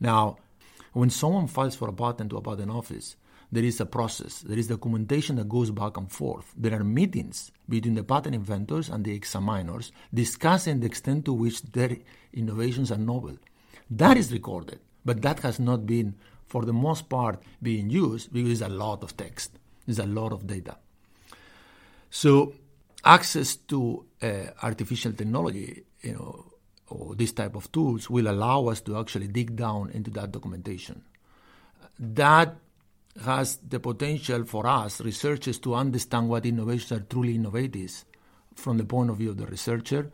Now, 0.00 0.38
when 0.92 1.10
someone 1.10 1.46
files 1.46 1.76
for 1.76 1.88
a 1.88 1.92
patent 1.92 2.30
to 2.30 2.36
a 2.36 2.42
patent 2.42 2.70
office, 2.70 3.16
there 3.54 3.64
is 3.64 3.80
a 3.80 3.86
process, 3.86 4.40
there 4.40 4.58
is 4.58 4.66
documentation 4.66 5.36
that 5.36 5.48
goes 5.48 5.70
back 5.70 5.96
and 5.96 6.10
forth. 6.10 6.52
There 6.56 6.74
are 6.74 6.82
meetings 6.82 7.52
between 7.68 7.94
the 7.94 8.02
patent 8.02 8.34
inventors 8.34 8.88
and 8.88 9.04
the 9.04 9.14
examiners 9.14 9.92
discussing 10.12 10.80
the 10.80 10.86
extent 10.86 11.24
to 11.26 11.32
which 11.32 11.62
their 11.62 11.96
innovations 12.32 12.90
are 12.90 12.98
novel. 12.98 13.36
That 13.88 14.16
is 14.16 14.32
recorded, 14.32 14.80
but 15.04 15.22
that 15.22 15.38
has 15.40 15.60
not 15.60 15.86
been, 15.86 16.16
for 16.48 16.64
the 16.64 16.72
most 16.72 17.08
part, 17.08 17.44
being 17.62 17.90
used 17.90 18.32
because 18.32 18.50
it's 18.50 18.60
a 18.60 18.68
lot 18.68 19.04
of 19.04 19.16
text, 19.16 19.52
it's 19.86 20.00
a 20.00 20.06
lot 20.06 20.32
of 20.32 20.48
data. 20.48 20.76
So, 22.10 22.54
access 23.04 23.54
to 23.54 24.04
uh, 24.20 24.46
artificial 24.62 25.12
technology, 25.12 25.84
you 26.02 26.14
know, 26.14 26.44
or 26.88 27.14
this 27.14 27.30
type 27.30 27.54
of 27.54 27.70
tools 27.70 28.10
will 28.10 28.26
allow 28.26 28.66
us 28.66 28.80
to 28.80 28.98
actually 28.98 29.28
dig 29.28 29.54
down 29.54 29.90
into 29.90 30.10
that 30.10 30.32
documentation. 30.32 31.04
That 32.00 32.56
has 33.22 33.56
the 33.56 33.78
potential 33.78 34.44
for 34.44 34.66
us, 34.66 35.00
researchers, 35.00 35.58
to 35.60 35.74
understand 35.74 36.28
what 36.28 36.46
innovations 36.46 36.92
are 36.92 37.04
truly 37.04 37.36
innovative 37.36 38.04
from 38.54 38.78
the 38.78 38.84
point 38.84 39.10
of 39.10 39.18
view 39.18 39.30
of 39.30 39.36
the 39.36 39.46
researcher. 39.46 40.10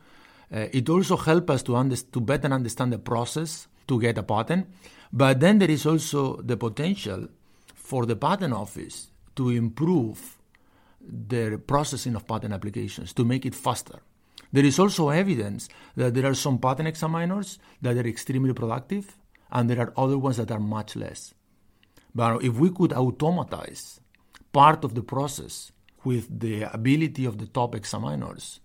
Uh, 0.53 0.67
it 0.73 0.89
also 0.89 1.17
helps 1.17 1.51
us 1.51 1.63
to, 1.63 1.77
under- 1.77 1.97
to 1.97 2.21
better 2.21 2.49
understand 2.53 2.93
the 2.93 2.99
process 2.99 3.69
to 3.87 4.01
get 4.01 4.19
a 4.19 4.23
patent. 4.23 4.67
But 5.13 5.41
then 5.41 5.59
there 5.59 5.71
is 5.71 5.87
also 5.87 6.37
the 6.37 6.57
potential 6.57 7.29
for 7.75 8.07
the 8.07 8.17
patent 8.17 8.53
office 8.53 9.11
to 9.37 9.51
improve 9.51 10.39
their 11.01 11.59
processing 11.59 12.15
of 12.15 12.27
patent 12.27 12.53
applications, 12.53 13.13
to 13.15 13.25
make 13.25 13.47
it 13.47 13.55
faster. 13.55 14.01
There 14.53 14.65
is 14.65 14.79
also 14.79 15.09
evidence 15.09 15.69
that 15.97 16.15
there 16.15 16.27
are 16.27 16.35
some 16.35 16.59
patent 16.59 16.89
examiners 16.89 17.59
that 17.81 17.97
are 17.97 18.07
extremely 18.07 18.53
productive, 18.53 19.17
and 19.51 19.71
there 19.71 19.81
are 19.81 19.93
other 19.97 20.19
ones 20.19 20.37
that 20.37 20.51
are 20.51 20.61
much 20.61 20.97
less. 20.97 21.35
But 22.15 22.43
if 22.43 22.55
we 22.55 22.71
could 22.71 22.93
automatize 22.93 24.01
part 24.53 24.85
of 24.85 24.95
the 24.95 25.03
process 25.03 25.73
with 26.05 26.41
the 26.41 26.63
ability 26.63 27.25
of 27.25 27.39
the 27.39 27.47
top 27.47 27.75
examiners, 27.75 28.61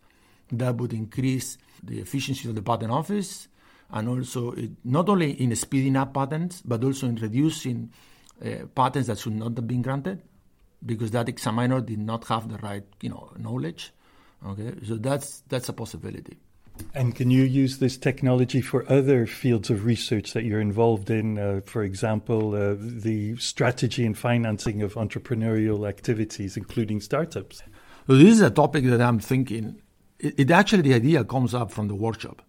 that 0.52 0.76
would 0.76 0.94
increase 0.94 1.58
the 1.84 2.00
efficiency 2.00 2.48
of 2.50 2.56
the 2.56 2.62
patent 2.62 2.92
office 2.92 3.48
and 3.92 4.10
also 4.10 4.52
it, 4.52 4.72
not 4.84 5.10
only 5.10 5.32
in 5.32 5.56
speeding 5.56 5.96
up 5.96 6.14
patents, 6.14 6.62
but 6.64 6.84
also 6.84 7.08
in 7.08 7.16
reducing 7.16 7.92
uh, 8.44 8.66
patents 8.74 9.08
that 9.08 9.20
should 9.20 9.36
not 9.36 9.56
have 9.56 9.68
been 9.68 9.82
granted 9.82 10.22
because 10.86 11.12
that 11.12 11.30
examiner 11.30 11.82
did 11.82 12.00
not 12.00 12.26
have 12.28 12.50
the 12.50 12.58
right 12.60 12.84
you 13.02 13.10
know, 13.10 13.32
knowledge. 13.38 13.92
Okay, 14.46 14.74
so 14.86 14.96
that's, 14.96 15.44
that's 15.48 15.70
a 15.70 15.74
possibility. 15.74 16.38
And 16.94 17.16
can 17.16 17.30
you 17.30 17.44
use 17.44 17.80
this 17.80 17.98
technology 17.98 18.62
for 18.62 18.90
other 18.92 19.26
fields 19.26 19.70
of 19.70 19.86
research 19.86 20.34
that 20.34 20.44
you're 20.44 20.62
involved 20.62 21.10
in? 21.10 21.38
Uh, 21.38 21.62
for 21.66 21.84
example, 21.84 22.56
uh, 22.56 22.76
the 22.80 23.36
strategy 23.38 24.06
and 24.06 24.18
financing 24.18 24.82
of 24.82 24.94
entrepreneurial 24.94 25.88
activities, 25.88 26.58
including 26.58 27.02
startups. 27.02 27.64
So 28.08 28.16
this 28.16 28.34
is 28.34 28.42
a 28.42 28.50
topic 28.50 28.86
that 28.86 29.02
I'm 29.02 29.20
thinking. 29.20 29.82
It, 30.20 30.40
it 30.40 30.52
actually 30.52 30.84
the 30.84 30.94
idea 30.94 31.24
comes 31.24 31.54
up 31.54 31.72
from 31.72 31.88
the 31.88 31.96
workshop. 31.96 32.42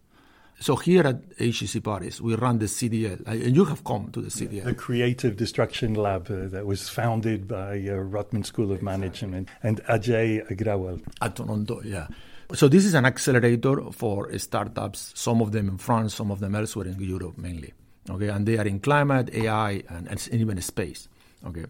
So 0.59 0.75
here 0.75 1.05
at 1.05 1.21
HEC 1.37 1.83
Paris, 1.83 2.19
we 2.19 2.33
run 2.35 2.57
the 2.57 2.65
CDL, 2.65 3.27
and 3.27 3.55
you 3.55 3.65
have 3.65 3.83
come 3.83 4.09
to 4.11 4.21
the 4.21 4.29
CDL. 4.29 4.63
The 4.63 4.73
Creative 4.73 5.37
Destruction 5.37 5.93
Lab 5.93 6.31
uh, 6.31 6.47
that 6.47 6.65
was 6.65 6.89
founded 6.89 7.47
by 7.47 7.73
uh, 7.73 8.01
Rotman 8.01 8.43
School 8.43 8.71
of 8.71 8.81
Management 8.81 9.49
and 9.61 9.83
Ajay 9.83 10.47
Agrawal. 10.49 11.03
At 11.21 11.35
Toronto, 11.35 11.81
yeah. 11.83 12.07
So 12.53 12.69
this 12.69 12.85
is 12.85 12.93
an 12.93 13.05
accelerator 13.05 13.91
for 13.91 14.37
startups, 14.37 15.11
some 15.15 15.41
of 15.41 15.51
them 15.51 15.67
in 15.67 15.77
France, 15.77 16.15
some 16.15 16.31
of 16.31 16.39
them 16.39 16.55
elsewhere 16.55 16.87
in 16.87 16.99
Europe 16.99 17.37
mainly. 17.37 17.73
Okay, 18.09 18.29
and 18.29 18.45
they 18.45 18.57
are 18.57 18.65
in 18.65 18.79
climate, 18.79 19.29
AI, 19.33 19.83
and, 19.89 20.07
and 20.07 20.29
even 20.31 20.61
space. 20.61 21.09
Okay. 21.45 21.65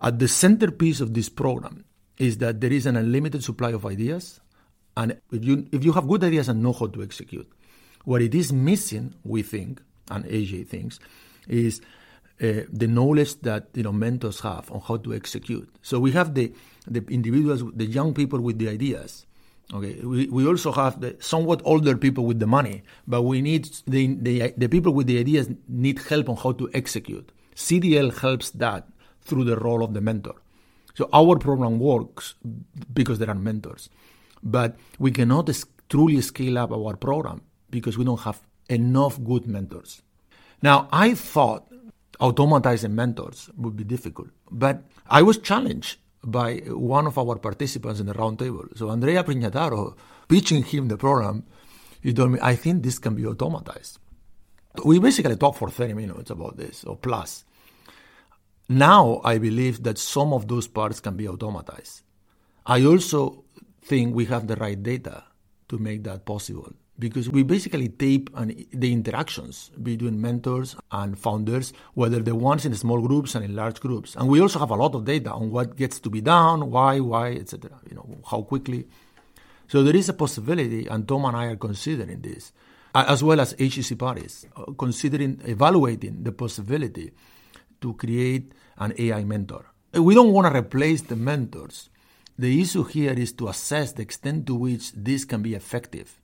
At 0.00 0.18
the 0.18 0.28
centerpiece 0.28 1.00
of 1.00 1.12
this 1.12 1.28
program 1.28 1.84
is 2.16 2.38
that 2.38 2.60
there 2.60 2.72
is 2.72 2.86
an 2.86 2.96
unlimited 2.96 3.44
supply 3.44 3.72
of 3.72 3.84
ideas, 3.84 4.40
and 4.96 5.20
if 5.30 5.44
you 5.44 5.66
if 5.70 5.84
you 5.84 5.92
have 5.92 6.08
good 6.08 6.24
ideas 6.24 6.48
and 6.48 6.62
know 6.62 6.72
how 6.72 6.86
to 6.86 7.02
execute, 7.02 7.48
what 8.04 8.22
it 8.22 8.34
is 8.34 8.52
missing, 8.52 9.14
we 9.22 9.42
think, 9.42 9.82
and 10.10 10.24
AJ 10.24 10.68
thinks, 10.68 10.98
is 11.46 11.82
uh, 12.40 12.62
the 12.72 12.86
knowledge 12.86 13.40
that 13.42 13.68
you 13.74 13.82
know 13.82 13.92
mentors 13.92 14.40
have 14.40 14.70
on 14.72 14.80
how 14.80 14.96
to 14.96 15.12
execute. 15.12 15.68
So 15.82 16.00
we 16.00 16.12
have 16.12 16.34
the 16.34 16.54
the 16.86 17.04
individuals, 17.08 17.62
the 17.74 17.86
young 17.86 18.14
people 18.14 18.40
with 18.40 18.58
the 18.58 18.70
ideas, 18.70 19.26
Okay, 19.74 20.00
we, 20.02 20.26
we 20.28 20.46
also 20.46 20.72
have 20.72 21.00
the 21.02 21.16
somewhat 21.20 21.60
older 21.64 21.96
people 21.96 22.24
with 22.24 22.38
the 22.38 22.46
money, 22.46 22.82
but 23.06 23.22
we 23.22 23.42
need 23.42 23.68
the, 23.86 24.14
the, 24.14 24.54
the 24.56 24.68
people 24.68 24.94
with 24.94 25.06
the 25.06 25.18
ideas 25.18 25.50
need 25.68 25.98
help 25.98 26.30
on 26.30 26.36
how 26.36 26.52
to 26.52 26.70
execute. 26.72 27.30
CDL 27.54 28.18
helps 28.18 28.50
that 28.50 28.88
through 29.20 29.44
the 29.44 29.56
role 29.56 29.84
of 29.84 29.92
the 29.92 30.00
mentor. 30.00 30.36
So 30.94 31.08
our 31.12 31.36
program 31.38 31.78
works 31.78 32.34
because 32.94 33.18
there 33.18 33.28
are 33.28 33.34
mentors, 33.34 33.90
but 34.42 34.76
we 34.98 35.10
cannot 35.10 35.50
truly 35.90 36.20
scale 36.22 36.56
up 36.56 36.72
our 36.72 36.96
program 36.96 37.42
because 37.70 37.98
we 37.98 38.04
don't 38.04 38.20
have 38.20 38.40
enough 38.70 39.22
good 39.22 39.46
mentors. 39.46 40.02
Now, 40.62 40.88
I 40.90 41.14
thought 41.14 41.70
automatizing 42.20 42.92
mentors 42.92 43.50
would 43.56 43.76
be 43.76 43.84
difficult, 43.84 44.28
but 44.50 44.82
I 45.08 45.22
was 45.22 45.38
challenged 45.38 45.98
by 46.24 46.56
one 46.66 47.06
of 47.06 47.18
our 47.18 47.36
participants 47.36 48.00
in 48.00 48.06
the 48.06 48.14
roundtable. 48.14 48.76
So 48.76 48.90
Andrea 48.90 49.22
Pignataro, 49.24 49.96
pitching 50.28 50.62
him 50.62 50.88
the 50.88 50.96
program, 50.96 51.44
he 52.02 52.12
told 52.12 52.32
me, 52.32 52.38
I 52.42 52.54
think 52.56 52.82
this 52.82 52.98
can 52.98 53.14
be 53.14 53.22
automatized. 53.22 53.98
We 54.84 54.98
basically 54.98 55.36
talked 55.36 55.58
for 55.58 55.70
30 55.70 55.94
minutes 55.94 56.30
about 56.30 56.56
this, 56.56 56.84
or 56.84 56.96
plus. 56.96 57.44
Now 58.68 59.20
I 59.24 59.38
believe 59.38 59.82
that 59.84 59.98
some 59.98 60.32
of 60.32 60.46
those 60.46 60.68
parts 60.68 61.00
can 61.00 61.16
be 61.16 61.24
automatized. 61.24 62.02
I 62.66 62.84
also 62.84 63.44
think 63.82 64.14
we 64.14 64.26
have 64.26 64.46
the 64.46 64.56
right 64.56 64.80
data 64.80 65.24
to 65.68 65.78
make 65.78 66.04
that 66.04 66.26
possible 66.26 66.72
because 66.98 67.28
we 67.28 67.42
basically 67.44 67.88
tape 67.88 68.28
an, 68.34 68.66
the 68.72 68.92
interactions 68.92 69.70
between 69.80 70.20
mentors 70.20 70.74
and 70.90 71.18
founders, 71.18 71.72
whether 71.94 72.20
the 72.20 72.34
ones 72.34 72.66
in 72.66 72.74
small 72.74 73.00
groups 73.00 73.34
and 73.34 73.44
in 73.44 73.54
large 73.54 73.80
groups. 73.80 74.16
And 74.16 74.28
we 74.28 74.40
also 74.40 74.58
have 74.58 74.70
a 74.70 74.74
lot 74.74 74.94
of 74.94 75.04
data 75.04 75.30
on 75.30 75.50
what 75.50 75.76
gets 75.76 76.00
to 76.00 76.10
be 76.10 76.20
done, 76.20 76.70
why, 76.70 76.98
why, 76.98 77.32
etc. 77.32 77.70
You 77.88 77.96
know, 77.96 78.18
how 78.28 78.42
quickly. 78.42 78.88
So 79.68 79.82
there 79.82 79.94
is 79.94 80.08
a 80.08 80.14
possibility, 80.14 80.86
and 80.86 81.06
Tom 81.06 81.26
and 81.26 81.36
I 81.36 81.46
are 81.46 81.56
considering 81.56 82.20
this, 82.20 82.52
as 82.94 83.22
well 83.22 83.40
as 83.40 83.54
HEC 83.58 83.98
Paris, 83.98 84.46
uh, 84.56 84.72
considering 84.72 85.40
evaluating 85.44 86.24
the 86.24 86.32
possibility 86.32 87.12
to 87.80 87.94
create 87.94 88.52
an 88.78 88.92
AI 88.98 89.22
mentor. 89.24 89.66
We 89.92 90.14
don't 90.14 90.32
want 90.32 90.52
to 90.52 90.58
replace 90.58 91.02
the 91.02 91.16
mentors. 91.16 91.90
The 92.38 92.60
issue 92.60 92.84
here 92.84 93.12
is 93.12 93.32
to 93.34 93.48
assess 93.48 93.92
the 93.92 94.02
extent 94.02 94.46
to 94.46 94.54
which 94.54 94.92
this 94.92 95.24
can 95.24 95.42
be 95.42 95.54
effective 95.54 96.20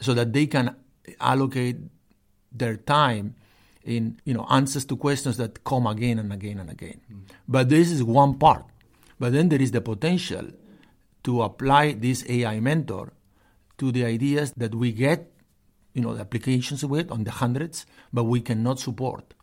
so 0.00 0.14
that 0.14 0.32
they 0.32 0.46
can 0.46 0.74
allocate 1.20 1.76
their 2.52 2.76
time 2.76 3.34
in 3.84 4.20
you 4.24 4.34
know 4.34 4.46
answers 4.50 4.84
to 4.84 4.96
questions 4.96 5.36
that 5.36 5.64
come 5.64 5.86
again 5.86 6.18
and 6.18 6.32
again 6.32 6.58
and 6.58 6.70
again. 6.70 7.00
Mm. 7.12 7.22
But 7.48 7.68
this 7.68 7.90
is 7.90 8.02
one 8.02 8.38
part. 8.38 8.64
But 9.18 9.32
then 9.32 9.50
there 9.50 9.60
is 9.60 9.70
the 9.70 9.80
potential 9.80 10.48
to 11.24 11.42
apply 11.42 11.92
this 11.92 12.24
AI 12.28 12.60
mentor 12.60 13.12
to 13.78 13.92
the 13.92 14.04
ideas 14.04 14.52
that 14.56 14.74
we 14.74 14.92
get, 14.92 15.30
you 15.92 16.02
know, 16.02 16.14
the 16.14 16.20
applications 16.20 16.84
with 16.84 17.10
on 17.10 17.24
the 17.24 17.30
hundreds, 17.30 17.86
but 18.12 18.24
we 18.24 18.40
cannot 18.40 18.80
support. 18.80 19.34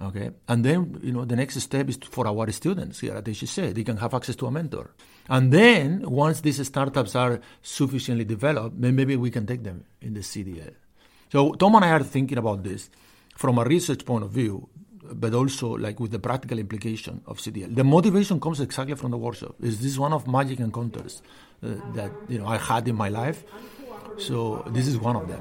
Okay, 0.00 0.30
and 0.48 0.64
then 0.64 0.98
you 1.02 1.12
know 1.12 1.24
the 1.24 1.36
next 1.36 1.60
step 1.60 1.88
is 1.88 1.98
for 2.10 2.26
our 2.26 2.50
students 2.50 3.00
here 3.00 3.14
at 3.14 3.26
HEC. 3.26 3.74
They 3.74 3.84
can 3.84 3.98
have 3.98 4.14
access 4.14 4.36
to 4.36 4.46
a 4.46 4.50
mentor, 4.50 4.90
and 5.28 5.52
then 5.52 6.02
once 6.10 6.40
these 6.40 6.64
startups 6.66 7.14
are 7.14 7.40
sufficiently 7.62 8.24
developed, 8.24 8.80
then 8.80 8.96
maybe 8.96 9.16
we 9.16 9.30
can 9.30 9.46
take 9.46 9.62
them 9.62 9.84
in 10.00 10.14
the 10.14 10.20
CDL. 10.20 10.74
So 11.30 11.52
Tom 11.52 11.76
and 11.76 11.84
I 11.84 11.90
are 11.90 12.02
thinking 12.02 12.38
about 12.38 12.62
this 12.62 12.90
from 13.36 13.58
a 13.58 13.64
research 13.64 14.04
point 14.04 14.24
of 14.24 14.30
view, 14.30 14.68
but 15.02 15.34
also 15.34 15.68
like 15.68 16.00
with 16.00 16.10
the 16.10 16.18
practical 16.18 16.58
implication 16.58 17.22
of 17.26 17.38
CDL. 17.38 17.74
The 17.74 17.84
motivation 17.84 18.40
comes 18.40 18.60
exactly 18.60 18.94
from 18.96 19.10
the 19.10 19.18
workshop. 19.18 19.54
Is 19.60 19.80
this 19.80 19.98
one 19.98 20.12
of 20.12 20.26
magic 20.26 20.60
encounters 20.60 21.22
uh, 21.62 21.68
that 21.94 22.10
you 22.28 22.38
know 22.38 22.46
I 22.46 22.58
had 22.58 22.88
in 22.88 22.96
my 22.96 23.08
life? 23.08 23.44
So 24.18 24.64
this 24.68 24.86
is 24.86 24.98
one 24.98 25.16
of 25.16 25.28
them. 25.28 25.40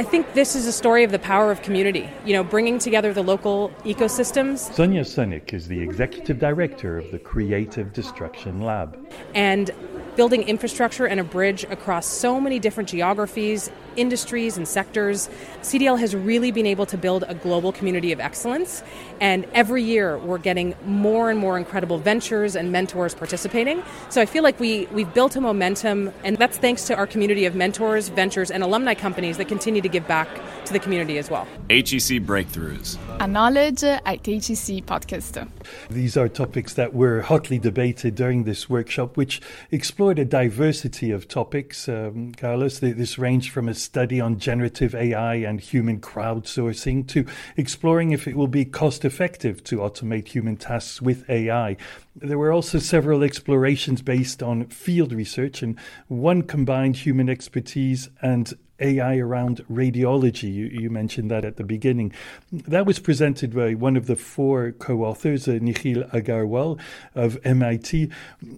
I 0.00 0.04
think 0.04 0.32
this 0.32 0.54
is 0.54 0.64
a 0.66 0.72
story 0.72 1.02
of 1.02 1.10
the 1.10 1.18
power 1.18 1.50
of 1.50 1.60
community, 1.62 2.08
you 2.24 2.32
know, 2.32 2.44
bringing 2.44 2.78
together 2.78 3.12
the 3.12 3.24
local 3.24 3.70
ecosystems. 3.82 4.72
Sonia 4.72 5.02
Sennik 5.02 5.52
is 5.52 5.66
the 5.66 5.80
executive 5.80 6.38
director 6.38 6.98
of 6.98 7.10
the 7.10 7.18
Creative 7.18 7.92
Destruction 7.92 8.62
Lab. 8.62 8.96
And 9.34 9.72
building 10.14 10.44
infrastructure 10.44 11.06
and 11.06 11.18
a 11.18 11.24
bridge 11.24 11.64
across 11.64 12.06
so 12.06 12.40
many 12.40 12.60
different 12.60 12.88
geographies, 12.88 13.72
industries, 13.98 14.56
and 14.56 14.66
sectors. 14.66 15.28
CDL 15.62 15.98
has 15.98 16.14
really 16.14 16.50
been 16.50 16.66
able 16.66 16.86
to 16.86 16.96
build 16.96 17.24
a 17.28 17.34
global 17.34 17.72
community 17.72 18.12
of 18.12 18.20
excellence, 18.20 18.82
and 19.20 19.44
every 19.52 19.82
year 19.82 20.18
we're 20.18 20.38
getting 20.38 20.74
more 20.86 21.30
and 21.30 21.38
more 21.38 21.58
incredible 21.58 21.98
ventures 21.98 22.56
and 22.56 22.72
mentors 22.72 23.14
participating. 23.14 23.82
So 24.08 24.20
I 24.20 24.26
feel 24.26 24.42
like 24.42 24.58
we, 24.60 24.86
we've 24.86 25.12
built 25.12 25.36
a 25.36 25.40
momentum, 25.40 26.12
and 26.24 26.36
that's 26.36 26.58
thanks 26.58 26.84
to 26.84 26.96
our 26.96 27.06
community 27.06 27.44
of 27.44 27.54
mentors, 27.54 28.08
ventures, 28.08 28.50
and 28.50 28.62
alumni 28.62 28.94
companies 28.94 29.36
that 29.38 29.48
continue 29.48 29.82
to 29.82 29.88
give 29.88 30.06
back 30.06 30.28
to 30.64 30.72
the 30.72 30.78
community 30.78 31.18
as 31.18 31.30
well. 31.30 31.46
HEC 31.70 32.22
Breakthroughs. 32.24 32.98
A 33.20 33.26
Knowledge 33.26 33.82
at 33.82 34.06
HEC 34.06 34.84
podcast. 34.86 35.48
These 35.90 36.16
are 36.16 36.28
topics 36.28 36.74
that 36.74 36.94
were 36.94 37.22
hotly 37.22 37.58
debated 37.58 38.14
during 38.14 38.44
this 38.44 38.68
workshop, 38.70 39.16
which 39.16 39.40
explored 39.70 40.18
a 40.18 40.24
diversity 40.24 41.10
of 41.10 41.26
topics. 41.28 41.88
Um, 41.88 42.32
Carlos, 42.34 42.78
this 42.78 43.18
ranged 43.18 43.50
from 43.50 43.68
a 43.68 43.74
study 43.88 44.20
on 44.20 44.38
generative 44.38 44.94
AI 44.94 45.36
and 45.36 45.58
human 45.58 45.98
crowdsourcing 45.98 47.08
to 47.08 47.24
exploring 47.56 48.12
if 48.12 48.28
it 48.28 48.36
will 48.36 48.46
be 48.46 48.66
cost 48.66 49.02
effective 49.02 49.64
to 49.64 49.78
automate 49.78 50.28
human 50.28 50.58
tasks 50.58 51.00
with 51.00 51.28
AI. 51.30 51.74
There 52.14 52.36
were 52.36 52.52
also 52.52 52.78
several 52.78 53.22
explorations 53.22 54.02
based 54.02 54.42
on 54.42 54.66
field 54.66 55.14
research, 55.14 55.62
and 55.62 55.78
one 56.08 56.42
combined 56.42 56.96
human 56.96 57.30
expertise 57.30 58.10
and 58.20 58.52
AI 58.78 59.16
around 59.16 59.64
radiology. 59.70 60.52
You, 60.52 60.66
you, 60.66 60.90
mentioned 60.90 61.30
that 61.30 61.46
at 61.46 61.56
the 61.56 61.64
beginning. 61.64 62.12
That 62.52 62.84
was 62.84 62.98
presented 62.98 63.54
by 63.54 63.72
one 63.72 63.96
of 63.96 64.06
the 64.06 64.16
four 64.16 64.72
co 64.72 65.02
authors, 65.04 65.48
uh, 65.48 65.58
Nikhil 65.62 66.02
Agarwal 66.04 66.78
of 67.14 67.38
MIT. 67.42 68.10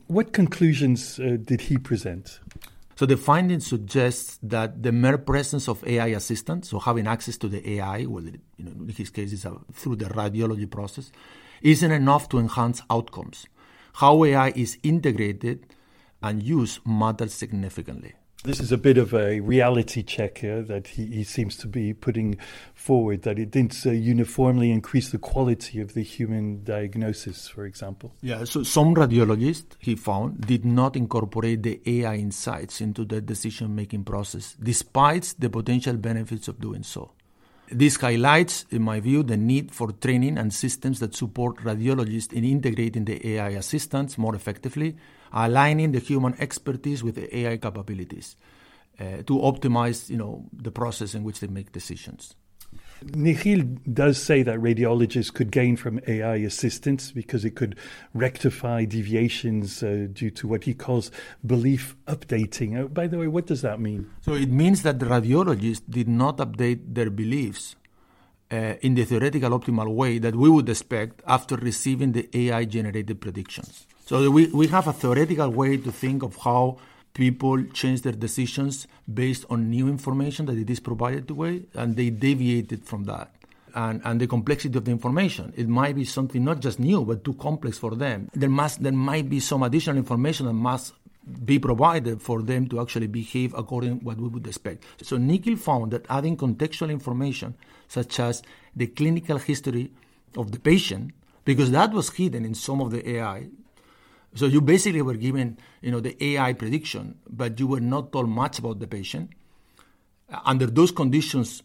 What 0.09 0.33
conclusions 0.33 1.21
uh, 1.21 1.37
did 1.41 1.63
he 1.63 1.79
present? 1.79 2.41
So 3.01 3.07
the 3.07 3.17
findings 3.17 3.67
suggest 3.67 4.47
that 4.47 4.83
the 4.83 4.93
mere 4.93 5.17
presence 5.17 5.69
of 5.69 5.83
AI 5.89 6.09
assistants, 6.09 6.69
so 6.69 6.79
having 6.79 7.07
access 7.07 7.39
to 7.39 7.49
the 7.49 7.67
AI, 7.67 8.05
well, 8.05 8.25
you 8.25 8.43
know, 8.59 8.73
in 8.73 8.91
his 8.91 9.09
case, 9.09 9.33
is 9.33 9.47
through 9.73 9.97
the 9.97 10.05
radiology 10.05 10.71
process, 10.71 11.11
isn't 11.63 11.91
enough 11.91 12.29
to 12.29 12.39
enhance 12.39 12.83
outcomes. 12.91 13.47
How 13.95 14.23
AI 14.25 14.49
is 14.49 14.77
integrated 14.83 15.65
and 16.23 16.43
used 16.43 16.87
matters 16.87 17.33
significantly. 17.33 18.13
This 18.43 18.59
is 18.59 18.73
a 18.73 18.79
bit 18.79 18.97
of 18.97 19.13
a 19.13 19.41
reality 19.41 20.03
check 20.03 20.39
here 20.39 20.63
that 20.63 20.87
he, 20.87 21.05
he 21.05 21.25
seems 21.25 21.57
to 21.59 21.67
be 21.67 21.93
putting 21.93 22.39
forward 22.75 23.21
that 23.23 23.39
it 23.39 23.51
didn't 23.51 23.85
uh, 23.85 23.91
uniformly 23.91 24.71
increase 24.71 25.11
the 25.11 25.19
quality 25.19 25.79
of 25.79 25.93
the 25.93 26.03
human 26.03 26.65
diagnosis, 26.65 27.49
for 27.49 27.67
example. 27.67 28.15
Yeah, 28.23 28.45
so 28.45 28.63
some 28.63 28.95
radiologists, 28.95 29.77
he 29.79 29.95
found, 29.95 30.47
did 30.47 30.65
not 30.65 30.97
incorporate 30.97 31.63
the 31.63 31.83
AI 31.85 32.15
insights 32.15 32.81
into 32.81 33.05
the 33.05 33.21
decision 33.21 33.75
making 33.75 34.05
process, 34.05 34.57
despite 34.63 35.35
the 35.39 35.51
potential 35.51 35.99
benefits 35.99 36.49
of 36.49 36.59
doing 36.59 36.83
so. 36.83 37.13
This 37.71 37.97
highlights, 37.97 38.67
in 38.71 38.83
my 38.83 38.99
view, 38.99 39.23
the 39.23 39.37
need 39.37 39.73
for 39.73 39.93
training 39.93 40.39
and 40.39 40.53
systems 40.53 40.99
that 40.99 41.15
support 41.15 41.59
radiologists 41.59 42.33
in 42.33 42.45
integrating 42.45 43.05
the 43.05 43.35
AI 43.35 43.51
assistants 43.51 44.19
more 44.19 44.35
effectively, 44.35 44.97
aligning 45.33 45.93
the 45.93 46.01
human 46.01 46.35
expertise 46.41 47.05
with 47.05 47.15
the 47.15 47.37
AI 47.37 47.59
capabilities 47.59 48.35
uh, 48.99 49.19
to 49.19 49.39
optimize, 49.39 50.11
you 50.11 50.17
know, 50.17 50.45
the 50.53 50.73
process 50.73 51.15
in 51.15 51.23
which 51.23 51.39
they 51.39 51.47
make 51.47 51.71
decisions. 51.71 52.35
Nikhil 53.03 53.63
does 53.93 54.23
say 54.23 54.43
that 54.43 54.59
radiologists 54.59 55.33
could 55.33 55.51
gain 55.51 55.77
from 55.77 56.01
AI 56.07 56.37
assistance 56.37 57.13
because 57.13 57.45
it 57.45 57.57
could 57.57 57.77
rectify 58.15 58.85
deviations 58.85 59.83
uh, 59.83 60.07
due 60.13 60.31
to 60.31 60.47
what 60.47 60.65
he 60.65 60.75
calls 60.75 61.11
belief 61.45 61.97
updating. 62.07 62.79
Uh, 62.79 62.89
by 62.89 63.07
the 63.07 63.19
way, 63.19 63.27
what 63.27 63.47
does 63.47 63.63
that 63.63 63.81
mean? 63.81 64.11
So 64.21 64.35
it 64.35 64.51
means 64.51 64.83
that 64.83 64.99
the 64.99 65.07
radiologists 65.07 65.83
did 65.89 66.09
not 66.09 66.39
update 66.39 66.95
their 66.95 67.11
beliefs 67.11 67.77
uh, 68.51 68.75
in 68.81 68.95
the 68.95 69.05
theoretical 69.05 69.51
optimal 69.59 69.93
way 69.95 70.19
that 70.19 70.35
we 70.35 70.51
would 70.51 70.69
expect 70.69 71.23
after 71.27 71.57
receiving 71.57 72.13
the 72.13 72.29
AI 72.35 72.65
generated 72.65 73.21
predictions. 73.21 73.87
So 74.07 74.31
we, 74.31 74.47
we 74.49 74.67
have 74.69 74.89
a 74.89 74.93
theoretical 74.93 75.51
way 75.51 75.77
to 75.77 75.93
think 75.93 76.23
of 76.23 76.37
how 76.37 76.79
people 77.15 77.63
change 77.73 78.03
their 78.03 78.13
decisions 78.13 78.87
based 79.13 79.45
on 79.51 79.71
new 79.71 79.89
information 79.89 80.47
that 80.47 80.57
it 80.57 80.71
is 80.71 80.81
provided 80.81 81.29
to 81.29 81.35
way, 81.35 81.63
and 81.75 81.97
they 81.97 82.11
deviated 82.11 82.85
from 82.85 83.05
that. 83.05 83.35
And, 83.73 84.01
and 84.05 84.21
the 84.21 84.27
complexity 84.27 84.77
of 84.77 84.85
the 84.85 84.91
information. 84.91 85.53
It 85.57 85.69
might 85.69 85.95
be 85.95 86.05
something 86.05 86.43
not 86.43 86.59
just 86.59 86.81
new, 86.81 87.05
but 87.05 87.23
too 87.23 87.35
complex 87.35 87.79
for 87.79 87.95
them. 87.95 88.29
There 88.35 88.49
must 88.49 88.83
there 88.83 88.91
might 88.91 89.29
be 89.29 89.39
some 89.39 89.63
additional 89.63 89.97
information 89.97 90.47
that 90.47 90.55
must 90.55 90.93
be 91.45 91.59
provided 91.59 92.21
for 92.21 92.43
them 92.43 92.67
to 92.69 92.81
actually 92.81 93.07
behave 93.07 93.55
according 93.55 94.01
what 94.01 94.17
we 94.19 94.29
would 94.29 94.47
expect. 94.47 94.85
So 95.03 95.17
Nikhil 95.17 95.57
found 95.57 95.93
that 95.93 96.07
adding 96.09 96.37
contextual 96.37 96.91
information, 96.91 97.55
such 97.87 98.19
as 98.19 98.43
the 98.75 98.89
clinical 98.89 99.39
history 99.39 99.93
of 100.37 100.51
the 100.51 100.59
patient, 100.59 101.13
because 101.45 101.71
that 101.71 101.93
was 101.93 102.11
hidden 102.11 102.45
in 102.45 102.55
some 102.55 102.81
of 102.81 102.91
the 102.91 103.09
AI, 103.09 103.49
so 104.35 104.47
you 104.47 104.61
basically 104.61 105.03
were 105.03 105.15
given, 105.15 105.59
you 105.81 105.91
know, 105.91 106.01
the 106.01 106.17
AI 106.23 106.53
prediction, 106.53 107.19
but 107.29 107.59
you 107.59 107.67
were 107.67 107.81
not 107.81 108.13
told 108.13 108.29
much 108.29 108.59
about 108.59 108.79
the 108.79 108.87
patient. 108.87 109.31
Under 110.45 110.67
those 110.67 110.93
conditions, 110.93 111.63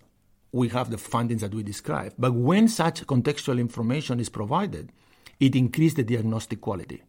we 0.52 0.70
have 0.70 0.90
the 0.90 0.98
findings 0.98 1.42
that 1.42 1.54
we 1.54 1.62
described. 1.62 2.16
But 2.18 2.34
when 2.34 2.68
such 2.68 3.06
contextual 3.06 3.60
information 3.60 4.20
is 4.20 4.30
provided, 4.30 4.92
it 5.40 5.56
increases 5.56 5.96
the 5.96 6.04
diagnostic 6.04 6.62
quality. 6.62 7.04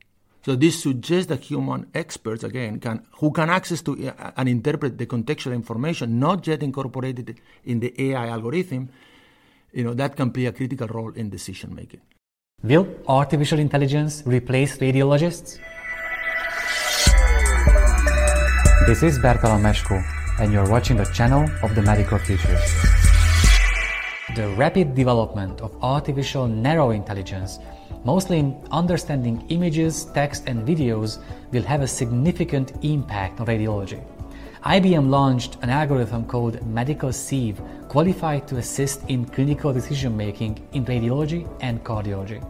So 0.45 0.55
this 0.55 0.83
suggests 0.83 1.29
that 1.29 1.41
human 1.41 1.87
experts, 1.95 2.45
again, 2.45 2.79
can 2.79 3.05
who 3.19 3.33
can 3.33 3.51
access 3.51 3.83
to 3.83 4.11
uh, 4.11 4.33
and 4.37 4.49
interpret 4.49 4.97
the 4.99 5.07
contextual 5.07 5.55
information, 5.55 6.21
not 6.21 6.47
yet 6.47 6.63
incorporated 6.63 7.41
in 7.65 7.81
the 7.81 7.93
AI 8.11 8.29
algorithm, 8.29 8.91
you 9.73 9.83
know, 9.83 9.95
that 9.95 10.15
can 10.15 10.31
play 10.31 10.47
a 10.47 10.53
critical 10.53 10.87
role 10.87 11.13
in 11.13 11.31
decision 11.31 11.75
making. 11.75 12.01
Will 12.63 12.89
artificial 13.07 13.59
intelligence 13.59 14.23
replace 14.25 14.79
radiologists? 14.79 15.61
This 18.87 19.03
is 19.03 19.19
Bertalan 19.19 19.61
Meskó, 19.61 20.03
and 20.41 20.53
you're 20.53 20.69
watching 20.69 20.97
the 20.97 21.05
channel 21.05 21.47
of 21.63 21.75
the 21.75 21.83
Medical 21.83 22.19
Futurist. 22.19 22.75
The 24.35 24.49
rapid 24.57 24.95
development 24.95 25.61
of 25.61 25.77
artificial 25.81 26.49
narrow 26.49 26.91
intelligence, 26.91 27.59
mostly 28.05 28.39
in 28.39 28.57
understanding 28.73 29.45
images, 29.51 30.07
text, 30.07 30.49
and 30.49 30.67
videos, 30.67 31.19
will 31.53 31.63
have 31.63 31.83
a 31.83 31.87
significant 31.87 32.73
impact 32.83 33.39
on 33.39 33.47
radiology. 33.47 34.03
IBM 34.67 35.11
launched 35.11 35.59
an 35.63 35.71
algorithm 35.71 36.25
called 36.25 36.67
Medical 36.67 37.13
Sieve, 37.13 37.61
qualified 37.89 38.49
to 38.49 38.57
assist 38.57 39.01
in 39.09 39.25
clinical 39.25 39.73
decision 39.73 40.17
making 40.17 40.67
in 40.73 40.85
radiology 40.85 41.49
and 41.61 41.85
cardiology. 41.85 42.45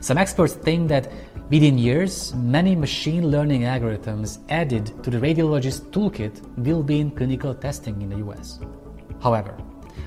Some 0.00 0.18
experts 0.18 0.54
think 0.54 0.88
that 0.88 1.12
within 1.50 1.78
years, 1.78 2.34
many 2.34 2.74
machine 2.74 3.30
learning 3.30 3.62
algorithms 3.62 4.40
added 4.48 4.90
to 5.04 5.10
the 5.10 5.18
radiologist 5.18 5.92
toolkit 5.92 6.42
will 6.58 6.82
be 6.82 6.98
in 6.98 7.12
clinical 7.12 7.54
testing 7.54 8.02
in 8.02 8.08
the 8.08 8.16
US. 8.28 8.58
However, 9.22 9.56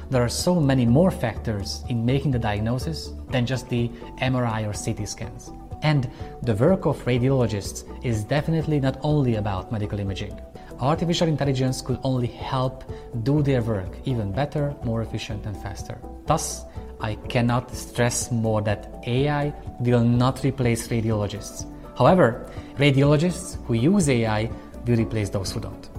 there 0.10 0.22
are 0.22 0.28
so 0.28 0.60
many 0.60 0.86
more 0.86 1.10
factors 1.10 1.86
in 1.88 2.06
making 2.06 2.32
the 2.32 2.39
diagnosis 2.39 3.13
than 3.30 3.46
just 3.46 3.70
the 3.70 3.88
MRI 4.20 4.68
or 4.68 4.74
CT 4.74 5.08
scans. 5.08 5.52
And 5.82 6.10
the 6.42 6.56
work 6.56 6.86
of 6.86 7.04
radiologists 7.06 7.84
is 8.04 8.24
definitely 8.24 8.80
not 8.80 8.98
only 9.02 9.36
about 9.36 9.72
medical 9.72 10.00
imaging 10.00 10.40
artificial 10.80 11.28
intelligence 11.28 11.82
could 11.82 12.00
only 12.04 12.28
help 12.28 12.84
do 13.24 13.42
their 13.42 13.62
work 13.62 13.98
even 14.06 14.32
better, 14.32 14.76
more 14.84 15.02
efficient, 15.02 15.46
and 15.46 15.56
faster. 15.58 15.98
Thus, 16.26 16.66
I 17.00 17.16
cannot 17.30 17.74
stress 17.76 18.32
more 18.32 18.62
that 18.64 19.04
AI 19.06 19.54
will 19.80 20.04
not 20.04 20.44
replace 20.44 20.88
radiologists. 20.88 21.66
However, 21.98 22.50
radiologists 22.78 23.64
who 23.66 23.74
use 23.74 24.10
AI 24.10 24.50
will 24.86 24.98
replace 24.98 25.30
those 25.30 25.52
who 25.52 25.60
don't. 25.60 25.90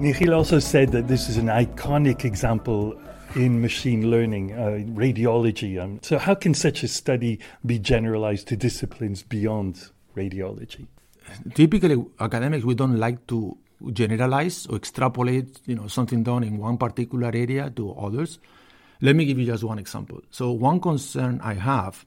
Nikhil 0.00 0.34
also 0.34 0.58
said 0.58 0.90
that 0.92 1.06
this 1.06 1.28
is 1.28 1.36
an 1.36 1.46
iconic 1.46 2.24
example 2.24 2.94
in 3.36 3.60
machine 3.60 4.10
learning, 4.10 4.52
uh, 4.52 4.84
radiology. 4.94 5.82
Um, 5.82 6.00
so, 6.02 6.18
how 6.18 6.34
can 6.34 6.54
such 6.54 6.82
a 6.82 6.88
study 6.88 7.40
be 7.64 7.78
generalized 7.78 8.48
to 8.48 8.56
disciplines 8.56 9.22
beyond 9.22 9.90
radiology? 10.16 10.86
Typically, 11.54 12.04
academics 12.20 12.64
we 12.64 12.74
don't 12.74 12.98
like 12.98 13.26
to 13.28 13.56
generalize 13.92 14.66
or 14.66 14.76
extrapolate, 14.76 15.60
you 15.66 15.74
know, 15.74 15.88
something 15.88 16.22
done 16.22 16.44
in 16.44 16.58
one 16.58 16.78
particular 16.78 17.28
area 17.34 17.70
to 17.70 17.92
others. 17.94 18.38
Let 19.00 19.16
me 19.16 19.24
give 19.24 19.38
you 19.38 19.46
just 19.46 19.64
one 19.64 19.78
example. 19.78 20.20
So 20.30 20.52
one 20.52 20.80
concern 20.80 21.40
I 21.42 21.54
have 21.54 22.04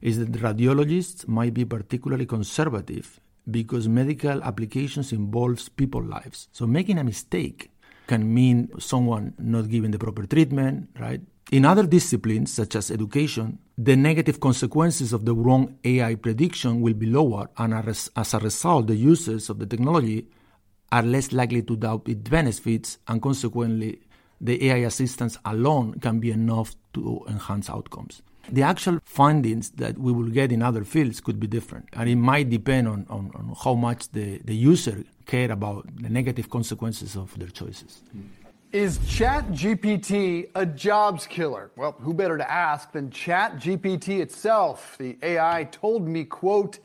is 0.00 0.18
that 0.18 0.32
radiologists 0.32 1.26
might 1.28 1.54
be 1.54 1.64
particularly 1.64 2.26
conservative 2.26 3.20
because 3.50 3.88
medical 3.88 4.42
applications 4.42 5.12
involves 5.12 5.68
people 5.68 6.02
lives. 6.02 6.48
So 6.52 6.66
making 6.66 6.98
a 6.98 7.04
mistake 7.04 7.70
can 8.06 8.32
mean 8.32 8.70
someone 8.78 9.34
not 9.38 9.68
given 9.68 9.90
the 9.90 9.98
proper 9.98 10.26
treatment, 10.26 10.88
right? 10.98 11.20
In 11.52 11.64
other 11.64 11.84
disciplines, 11.86 12.52
such 12.52 12.74
as 12.74 12.90
education, 12.90 13.58
the 13.78 13.94
negative 13.94 14.40
consequences 14.40 15.12
of 15.12 15.24
the 15.24 15.34
wrong 15.34 15.78
AI 15.84 16.16
prediction 16.16 16.80
will 16.80 16.94
be 16.94 17.06
lower, 17.06 17.48
and 17.56 17.72
as 17.72 18.34
a 18.34 18.38
result, 18.38 18.88
the 18.88 18.96
users 18.96 19.48
of 19.48 19.60
the 19.60 19.66
technology 19.66 20.26
are 20.90 21.02
less 21.02 21.32
likely 21.32 21.62
to 21.62 21.76
doubt 21.76 22.08
its 22.08 22.28
benefits, 22.28 22.98
and 23.06 23.22
consequently, 23.22 24.00
the 24.40 24.70
AI 24.70 24.86
assistance 24.86 25.38
alone 25.44 25.94
can 26.00 26.18
be 26.18 26.30
enough 26.32 26.74
to 26.94 27.24
enhance 27.28 27.70
outcomes. 27.70 28.22
The 28.50 28.62
actual 28.62 29.00
findings 29.04 29.70
that 29.72 29.98
we 29.98 30.12
will 30.12 30.28
get 30.28 30.52
in 30.52 30.62
other 30.62 30.84
fields 30.84 31.20
could 31.20 31.38
be 31.38 31.46
different, 31.46 31.88
and 31.92 32.08
it 32.08 32.16
might 32.16 32.50
depend 32.50 32.88
on, 32.88 33.06
on, 33.08 33.30
on 33.34 33.54
how 33.62 33.74
much 33.74 34.10
the, 34.10 34.38
the 34.44 34.54
user 34.54 35.04
care 35.26 35.50
about 35.52 35.84
the 35.96 36.08
negative 36.08 36.48
consequences 36.48 37.16
of 37.16 37.36
their 37.38 37.48
choices. 37.48 38.02
Is 38.72 38.98
ChatGPT 38.98 40.50
a 40.54 40.66
jobs 40.66 41.26
killer? 41.26 41.70
Well, 41.76 41.92
who 42.00 42.14
better 42.14 42.36
to 42.38 42.50
ask 42.50 42.92
than 42.92 43.10
ChatGPT 43.10 44.20
itself? 44.20 44.96
The 44.98 45.16
AI 45.22 45.64
told 45.64 46.06
me, 46.06 46.24
quote, 46.24 46.78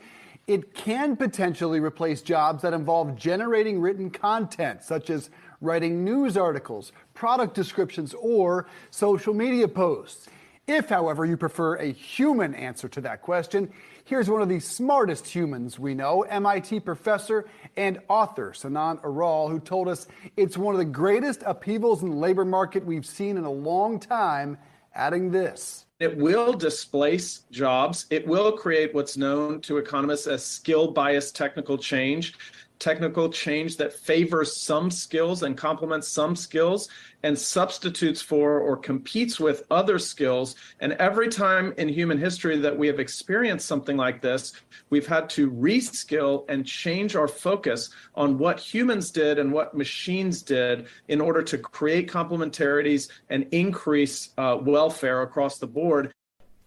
it 0.46 0.74
can 0.74 1.16
potentially 1.16 1.80
replace 1.80 2.20
jobs 2.22 2.62
that 2.62 2.72
involve 2.72 3.16
generating 3.16 3.80
written 3.80 4.10
content, 4.10 4.82
such 4.82 5.10
as 5.10 5.30
writing 5.60 6.04
news 6.04 6.36
articles, 6.36 6.92
product 7.14 7.54
descriptions, 7.54 8.14
or 8.14 8.66
social 8.90 9.34
media 9.34 9.68
posts. 9.68 10.28
If, 10.66 10.88
however, 10.88 11.24
you 11.24 11.36
prefer 11.36 11.76
a 11.76 11.92
human 11.92 12.54
answer 12.54 12.88
to 12.88 13.00
that 13.02 13.22
question, 13.22 13.72
here's 14.04 14.28
one 14.28 14.42
of 14.42 14.48
the 14.48 14.60
smartest 14.60 15.26
humans 15.26 15.78
we 15.78 15.94
know, 15.94 16.22
MIT 16.22 16.80
professor 16.80 17.46
and 17.76 17.98
author 18.08 18.52
Sinan 18.52 18.98
Aral, 19.04 19.48
who 19.48 19.60
told 19.60 19.88
us 19.88 20.06
it's 20.36 20.56
one 20.56 20.74
of 20.74 20.78
the 20.78 20.84
greatest 20.84 21.42
upheavals 21.46 22.02
in 22.02 22.10
the 22.10 22.16
labor 22.16 22.44
market 22.44 22.84
we've 22.84 23.06
seen 23.06 23.36
in 23.36 23.44
a 23.44 23.50
long 23.50 23.98
time, 23.98 24.58
adding 24.94 25.30
this. 25.30 25.86
It 26.00 26.16
will 26.16 26.52
displace 26.52 27.42
jobs. 27.50 28.06
It 28.10 28.26
will 28.26 28.52
create 28.52 28.92
what's 28.92 29.16
known 29.16 29.60
to 29.62 29.78
economists 29.78 30.26
as 30.26 30.44
skill 30.44 30.90
bias 30.90 31.30
technical 31.30 31.78
change 31.78 32.34
technical 32.82 33.28
change 33.28 33.76
that 33.76 33.92
favors 33.92 34.56
some 34.56 34.90
skills 34.90 35.44
and 35.44 35.56
complements 35.56 36.08
some 36.08 36.34
skills 36.34 36.88
and 37.22 37.38
substitutes 37.38 38.20
for 38.20 38.58
or 38.58 38.76
competes 38.76 39.38
with 39.38 39.62
other 39.70 40.00
skills. 40.00 40.56
And 40.80 40.94
every 40.94 41.28
time 41.28 41.72
in 41.78 41.88
human 41.88 42.18
history 42.18 42.58
that 42.58 42.76
we 42.76 42.88
have 42.88 42.98
experienced 42.98 43.68
something 43.68 43.96
like 43.96 44.20
this, 44.20 44.52
we've 44.90 45.06
had 45.06 45.30
to 45.30 45.52
reskill 45.52 46.44
and 46.48 46.66
change 46.66 47.14
our 47.14 47.28
focus 47.28 47.90
on 48.16 48.36
what 48.36 48.58
humans 48.58 49.12
did 49.12 49.38
and 49.38 49.52
what 49.52 49.76
machines 49.76 50.42
did 50.42 50.86
in 51.06 51.20
order 51.20 51.42
to 51.42 51.58
create 51.58 52.10
complementarities 52.10 53.08
and 53.30 53.46
increase 53.52 54.30
uh, 54.38 54.58
welfare 54.60 55.22
across 55.22 55.58
the 55.58 55.68
board. 55.68 56.12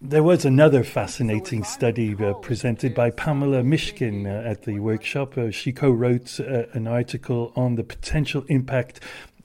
There 0.07 0.21
was 0.21 0.45
another 0.45 0.83
fascinating 0.83 1.63
study 1.63 2.15
uh, 2.15 2.35
presented 2.35 2.93
by 2.93 3.09
Pamela 3.09 3.63
Mishkin 3.63 4.27
uh, 4.27 4.47
at 4.47 4.61
the 4.61 4.79
workshop. 4.79 5.35
Uh, 5.35 5.49
she 5.49 5.71
co 5.73 5.89
wrote 5.89 6.39
uh, 6.39 6.67
an 6.73 6.87
article 6.87 7.51
on 7.55 7.73
the 7.73 7.83
potential 7.83 8.45
impact 8.47 8.99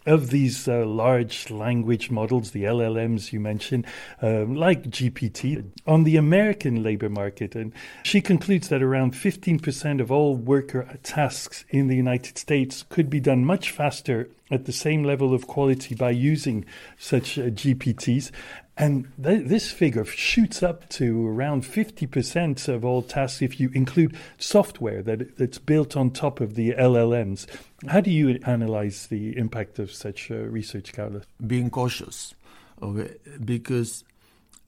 of 0.05 0.29
these 0.29 0.69
uh, 0.69 0.85
large 0.85 1.51
language 1.51 2.11
models, 2.11 2.51
the 2.51 2.65
LLMs 2.65 3.33
you 3.33 3.41
mentioned, 3.41 3.87
um, 4.21 4.55
like 4.55 4.85
GPT, 4.85 5.65
on 5.87 6.05
the 6.05 6.17
American 6.17 6.83
labor 6.83 7.09
market. 7.09 7.55
And 7.55 7.73
she 8.03 8.21
concludes 8.21 8.69
that 8.69 8.83
around 8.83 9.15
15% 9.15 10.01
of 10.01 10.13
all 10.13 10.37
worker 10.37 10.99
tasks 11.03 11.65
in 11.71 11.87
the 11.87 11.97
United 11.97 12.37
States 12.37 12.85
could 12.91 13.09
be 13.09 13.21
done 13.21 13.47
much 13.47 13.71
faster 13.71 14.29
at 14.51 14.65
the 14.65 14.73
same 14.73 15.05
level 15.05 15.33
of 15.33 15.47
quality 15.47 15.95
by 15.95 16.11
using 16.11 16.65
such 16.99 17.39
uh, 17.39 17.43
GPTs. 17.45 18.31
And 18.81 19.13
th- 19.23 19.47
this 19.47 19.71
figure 19.71 20.07
shoots 20.07 20.63
up 20.63 20.89
to 20.91 21.29
around 21.29 21.65
50% 21.65 22.69
of 22.69 22.85
all 22.85 23.03
tasks 23.03 23.43
if 23.43 23.61
you 23.61 23.71
include 23.75 24.17
software 24.39 25.03
that, 25.03 25.37
that's 25.37 25.59
built 25.59 25.97
on 25.97 26.11
top 26.11 26.41
of 26.41 26.55
the 26.55 26.73
LLMs. 26.73 27.47
How 27.89 28.01
do 28.01 28.11
you 28.11 28.41
analyze 28.47 29.09
the 29.09 29.37
impact 29.37 29.79
of 29.79 29.93
such 29.93 30.31
uh, 30.31 30.37
research, 30.37 30.95
Carlos? 30.95 31.25
Being 31.47 31.69
cautious 31.69 32.35
okay, 32.83 33.15
because 33.45 34.05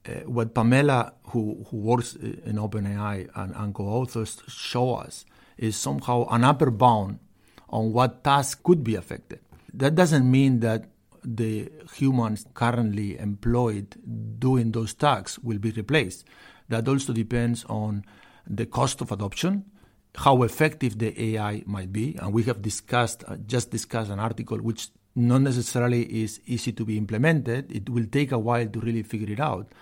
uh, 0.06 0.12
what 0.26 0.54
Pamela, 0.54 1.12
who, 1.28 1.64
who 1.70 1.76
works 1.78 2.14
in 2.14 2.56
OpenAI 2.56 3.28
and, 3.34 3.54
and 3.54 3.74
co 3.74 3.84
authors, 3.84 4.42
show 4.48 4.94
us 4.94 5.24
is 5.56 5.76
somehow 5.76 6.26
an 6.30 6.44
upper 6.44 6.70
bound 6.70 7.18
on 7.68 7.92
what 7.92 8.24
tasks 8.24 8.60
could 8.62 8.82
be 8.84 8.94
affected. 8.94 9.40
That 9.72 9.94
doesn't 9.94 10.30
mean 10.30 10.60
that 10.60 10.86
the 11.24 11.70
humans 11.94 12.46
currently 12.54 13.18
employed 13.18 13.96
doing 14.38 14.72
those 14.72 14.94
tasks 14.94 15.38
will 15.38 15.58
be 15.58 15.70
replaced. 15.70 16.24
That 16.68 16.88
also 16.88 17.12
depends 17.12 17.64
on 17.66 18.04
the 18.46 18.66
cost 18.66 19.00
of 19.00 19.12
adoption, 19.12 19.64
how 20.16 20.42
effective 20.42 20.98
the 20.98 21.36
AI 21.36 21.62
might 21.66 21.92
be, 21.92 22.16
and 22.16 22.32
we 22.32 22.42
have 22.44 22.60
discussed 22.60 23.24
uh, 23.26 23.36
just 23.46 23.70
discussed 23.70 24.10
an 24.10 24.18
article 24.18 24.58
which 24.58 24.88
not 25.14 25.42
necessarily 25.42 26.22
is 26.22 26.40
easy 26.46 26.72
to 26.72 26.84
be 26.84 26.96
implemented. 26.96 27.70
It 27.70 27.88
will 27.88 28.06
take 28.06 28.32
a 28.32 28.38
while 28.38 28.66
to 28.66 28.80
really 28.80 29.02
figure 29.02 29.32
it 29.32 29.40
out. 29.40 29.72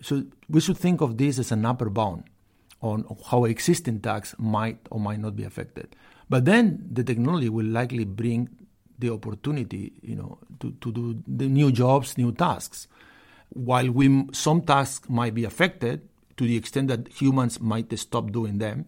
So 0.00 0.24
we 0.48 0.60
should 0.60 0.78
think 0.78 1.00
of 1.00 1.16
this 1.16 1.38
as 1.38 1.52
an 1.52 1.64
upper 1.64 1.88
bound 1.88 2.24
on 2.80 3.04
how 3.30 3.44
existing 3.44 4.00
tasks 4.00 4.34
might 4.38 4.78
or 4.90 5.00
might 5.00 5.20
not 5.20 5.36
be 5.36 5.44
affected. 5.44 5.94
But 6.28 6.44
then 6.44 6.88
the 6.90 7.04
technology 7.04 7.48
will 7.48 7.66
likely 7.66 8.04
bring 8.04 8.48
the 9.02 9.12
opportunity, 9.12 9.92
you 10.00 10.16
know, 10.16 10.38
to, 10.60 10.72
to 10.80 10.90
do 10.90 11.22
the 11.26 11.48
new 11.48 11.70
jobs, 11.70 12.16
new 12.16 12.32
tasks. 12.32 12.88
While 13.50 13.90
we, 13.90 14.26
some 14.32 14.62
tasks 14.62 15.10
might 15.10 15.34
be 15.34 15.44
affected 15.44 16.08
to 16.38 16.44
the 16.44 16.56
extent 16.56 16.88
that 16.88 17.08
humans 17.08 17.60
might 17.60 17.96
stop 17.98 18.32
doing 18.32 18.56
them, 18.58 18.86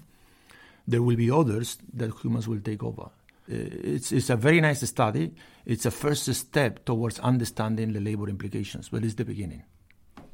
there 0.88 1.02
will 1.02 1.16
be 1.16 1.30
others 1.30 1.76
that 1.92 2.12
humans 2.22 2.48
will 2.48 2.60
take 2.60 2.82
over. 2.82 3.02
Uh, 3.02 3.08
it's, 3.48 4.12
it's 4.12 4.30
a 4.30 4.36
very 4.36 4.60
nice 4.60 4.80
study. 4.88 5.34
It's 5.66 5.84
a 5.84 5.90
first 5.90 6.32
step 6.32 6.84
towards 6.86 7.18
understanding 7.18 7.92
the 7.92 8.00
labor 8.00 8.28
implications, 8.28 8.88
but 8.88 9.04
it's 9.04 9.14
the 9.14 9.24
beginning. 9.24 9.64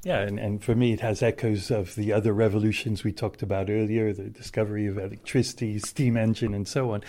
Yeah, 0.02 0.20
and, 0.20 0.38
and 0.38 0.64
for 0.64 0.74
me, 0.74 0.92
it 0.92 1.00
has 1.00 1.22
echoes 1.22 1.70
of 1.70 1.94
the 1.94 2.12
other 2.12 2.32
revolutions 2.32 3.04
we 3.04 3.12
talked 3.12 3.42
about 3.42 3.68
earlier 3.68 4.12
the 4.12 4.30
discovery 4.30 4.86
of 4.86 4.96
electricity, 4.96 5.78
steam 5.78 6.16
engine, 6.16 6.54
and 6.54 6.66
so 6.66 6.92
on. 6.92 7.02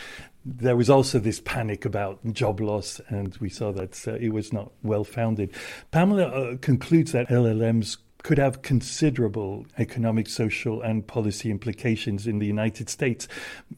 There 0.43 0.75
was 0.75 0.89
also 0.89 1.19
this 1.19 1.39
panic 1.39 1.86
about 1.86 2.19
job 2.34 2.60
loss, 2.60 2.99
and 3.08 3.38
we 3.38 3.47
saw 3.47 3.71
that 3.71 4.08
uh, 4.08 4.13
it 4.15 4.34
was 4.34 4.51
not 4.51 4.71
well 4.84 5.06
founded. 5.06 5.54
Pamela 5.91 6.23
uh, 6.25 6.58
concludes 6.58 7.13
that 7.13 7.30
LLMs 7.30 7.97
could 8.23 8.38
have 8.38 8.62
considerable 8.62 9.65
economic, 9.77 10.27
social, 10.27 10.82
and 10.82 11.08
policy 11.08 11.49
implications 11.49 12.27
in 12.27 12.39
the 12.39 12.45
United 12.45 12.89
States. 12.89 13.27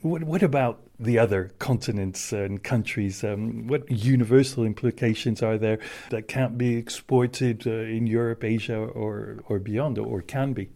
What, 0.01 0.23
what 0.23 0.43
about 0.43 0.81
the 1.03 1.19
other 1.19 1.51
continents 1.59 2.31
and 2.33 2.63
countries? 2.63 3.23
Um, 3.23 3.67
what 3.67 3.89
universal 3.89 4.63
implications 4.63 5.41
are 5.41 5.57
there 5.57 5.79
that 6.09 6.27
can't 6.27 6.57
be 6.57 6.75
exported 6.75 7.67
uh, 7.67 7.71
in 7.71 8.07
Europe, 8.07 8.43
Asia, 8.43 8.77
or, 8.77 9.43
or 9.47 9.59
beyond, 9.59 9.97
or 9.97 10.21
can 10.21 10.53
be? 10.53 10.69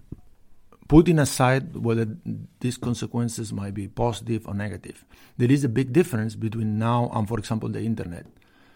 Putting 0.87 1.19
aside 1.19 1.75
whether 1.75 2.07
these 2.61 2.77
consequences 2.77 3.51
might 3.51 3.73
be 3.73 3.87
positive 3.87 4.47
or 4.47 4.53
negative, 4.53 5.03
there 5.37 5.51
is 5.51 5.63
a 5.63 5.69
big 5.69 5.91
difference 5.91 6.35
between 6.35 6.79
now 6.79 7.09
and, 7.13 7.27
for 7.27 7.37
example, 7.37 7.67
the 7.69 7.81
internet. 7.81 8.25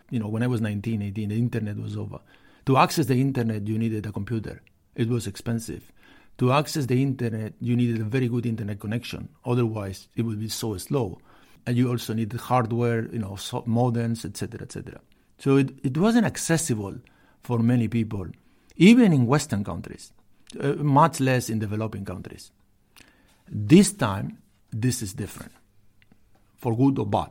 You 0.09 0.19
know, 0.19 0.27
when 0.27 0.43
I 0.43 0.47
was 0.47 0.59
19, 0.59 1.01
18, 1.01 1.29
the 1.29 1.37
internet 1.37 1.77
was 1.77 1.95
over. 1.95 2.19
To 2.65 2.77
access 2.77 3.05
the 3.05 3.19
internet, 3.21 3.65
you 3.65 3.77
needed 3.77 4.05
a 4.05 4.11
computer 4.11 4.61
it 4.95 5.09
was 5.09 5.27
expensive. 5.27 5.91
To 6.37 6.51
access 6.51 6.85
the 6.85 7.01
internet, 7.01 7.53
you 7.59 7.75
needed 7.75 8.01
a 8.01 8.05
very 8.05 8.27
good 8.27 8.45
internet 8.45 8.79
connection. 8.79 9.29
Otherwise, 9.45 10.07
it 10.15 10.23
would 10.23 10.39
be 10.39 10.49
so 10.49 10.77
slow. 10.77 11.19
And 11.65 11.77
you 11.77 11.89
also 11.89 12.13
needed 12.13 12.39
hardware, 12.39 13.07
you 13.11 13.19
know, 13.19 13.35
modems, 13.67 14.25
etc., 14.25 14.61
etc. 14.61 14.99
So 15.37 15.57
it, 15.57 15.71
it 15.83 15.97
wasn't 15.97 16.25
accessible 16.25 16.95
for 17.43 17.59
many 17.59 17.87
people, 17.87 18.27
even 18.75 19.13
in 19.13 19.25
Western 19.25 19.63
countries, 19.63 20.11
uh, 20.59 20.73
much 20.73 21.19
less 21.19 21.49
in 21.49 21.59
developing 21.59 22.05
countries. 22.05 22.51
This 23.47 23.91
time, 23.91 24.37
this 24.71 25.01
is 25.01 25.13
different, 25.13 25.51
for 26.57 26.75
good 26.75 26.97
or 26.99 27.05
bad, 27.05 27.29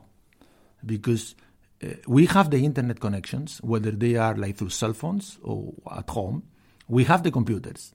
because 0.85 1.35
uh, 1.83 1.87
we 2.07 2.25
have 2.27 2.51
the 2.51 2.63
internet 2.63 2.99
connections, 2.99 3.59
whether 3.63 3.91
they 3.91 4.15
are 4.15 4.35
like 4.35 4.57
through 4.57 4.69
cell 4.69 4.93
phones 4.93 5.39
or 5.41 5.73
at 5.95 6.09
home, 6.09 6.43
we 6.87 7.05
have 7.05 7.23
the 7.23 7.31
computers. 7.31 7.93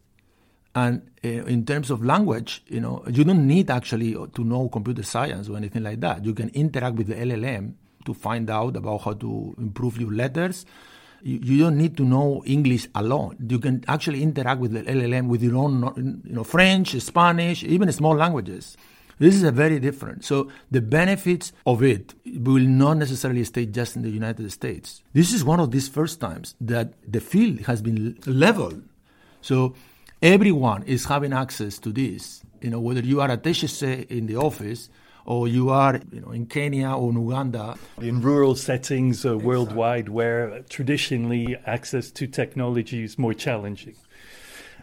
And 0.76 1.10
uh, 1.24 1.28
in 1.28 1.64
terms 1.64 1.90
of 1.90 2.04
language, 2.04 2.62
you 2.68 2.80
know, 2.80 3.02
you 3.10 3.24
don't 3.24 3.46
need 3.46 3.70
actually 3.70 4.12
to 4.12 4.44
know 4.44 4.68
computer 4.68 5.02
science 5.02 5.48
or 5.48 5.56
anything 5.56 5.82
like 5.82 6.00
that. 6.00 6.22
You 6.22 6.34
can 6.34 6.50
interact 6.50 6.96
with 6.96 7.06
the 7.06 7.14
LLM 7.14 7.72
to 8.04 8.12
find 8.12 8.50
out 8.50 8.76
about 8.76 8.98
how 8.98 9.14
to 9.14 9.54
improve 9.56 9.98
your 9.98 10.12
letters. 10.12 10.66
You, 11.22 11.38
you 11.42 11.58
don't 11.64 11.78
need 11.78 11.96
to 11.96 12.04
know 12.04 12.42
English 12.44 12.88
alone. 12.94 13.38
You 13.48 13.58
can 13.58 13.84
actually 13.88 14.22
interact 14.22 14.60
with 14.60 14.72
the 14.72 14.82
LLM 14.82 15.28
with 15.28 15.42
your 15.42 15.56
own, 15.56 16.22
you 16.26 16.34
know, 16.34 16.44
French, 16.44 17.00
Spanish, 17.00 17.64
even 17.64 17.90
small 17.90 18.14
languages. 18.14 18.76
This 19.18 19.34
is 19.34 19.44
a 19.44 19.50
very 19.50 19.80
different. 19.80 20.26
So 20.26 20.50
the 20.70 20.82
benefits 20.82 21.54
of 21.64 21.82
it 21.82 22.12
will 22.26 22.66
not 22.66 22.98
necessarily 22.98 23.44
stay 23.44 23.64
just 23.64 23.96
in 23.96 24.02
the 24.02 24.10
United 24.10 24.52
States. 24.52 25.02
This 25.14 25.32
is 25.32 25.42
one 25.42 25.58
of 25.58 25.70
these 25.70 25.88
first 25.88 26.20
times 26.20 26.54
that 26.60 26.92
the 27.10 27.20
field 27.20 27.60
has 27.60 27.80
been 27.80 28.18
leveled. 28.26 28.82
So 29.40 29.74
everyone 30.26 30.82
is 30.82 31.04
having 31.04 31.32
access 31.32 31.78
to 31.78 31.92
this. 31.92 32.42
You 32.60 32.70
know, 32.70 32.80
whether 32.80 33.00
you 33.00 33.20
are 33.20 33.30
at 33.30 33.44
HEC 33.44 34.10
in 34.10 34.26
the 34.26 34.36
office 34.36 34.90
or 35.24 35.46
you 35.46 35.70
are 35.70 36.00
you 36.12 36.20
know, 36.20 36.32
in 36.32 36.46
Kenya 36.46 36.90
or 36.90 37.10
in 37.10 37.20
Uganda. 37.20 37.76
In 38.00 38.20
rural 38.20 38.56
settings 38.56 39.24
uh, 39.24 39.30
exactly. 39.30 39.46
worldwide 39.46 40.08
where 40.08 40.62
traditionally 40.68 41.56
access 41.64 42.10
to 42.12 42.26
technology 42.26 43.04
is 43.04 43.18
more 43.18 43.34
challenging. 43.34 43.94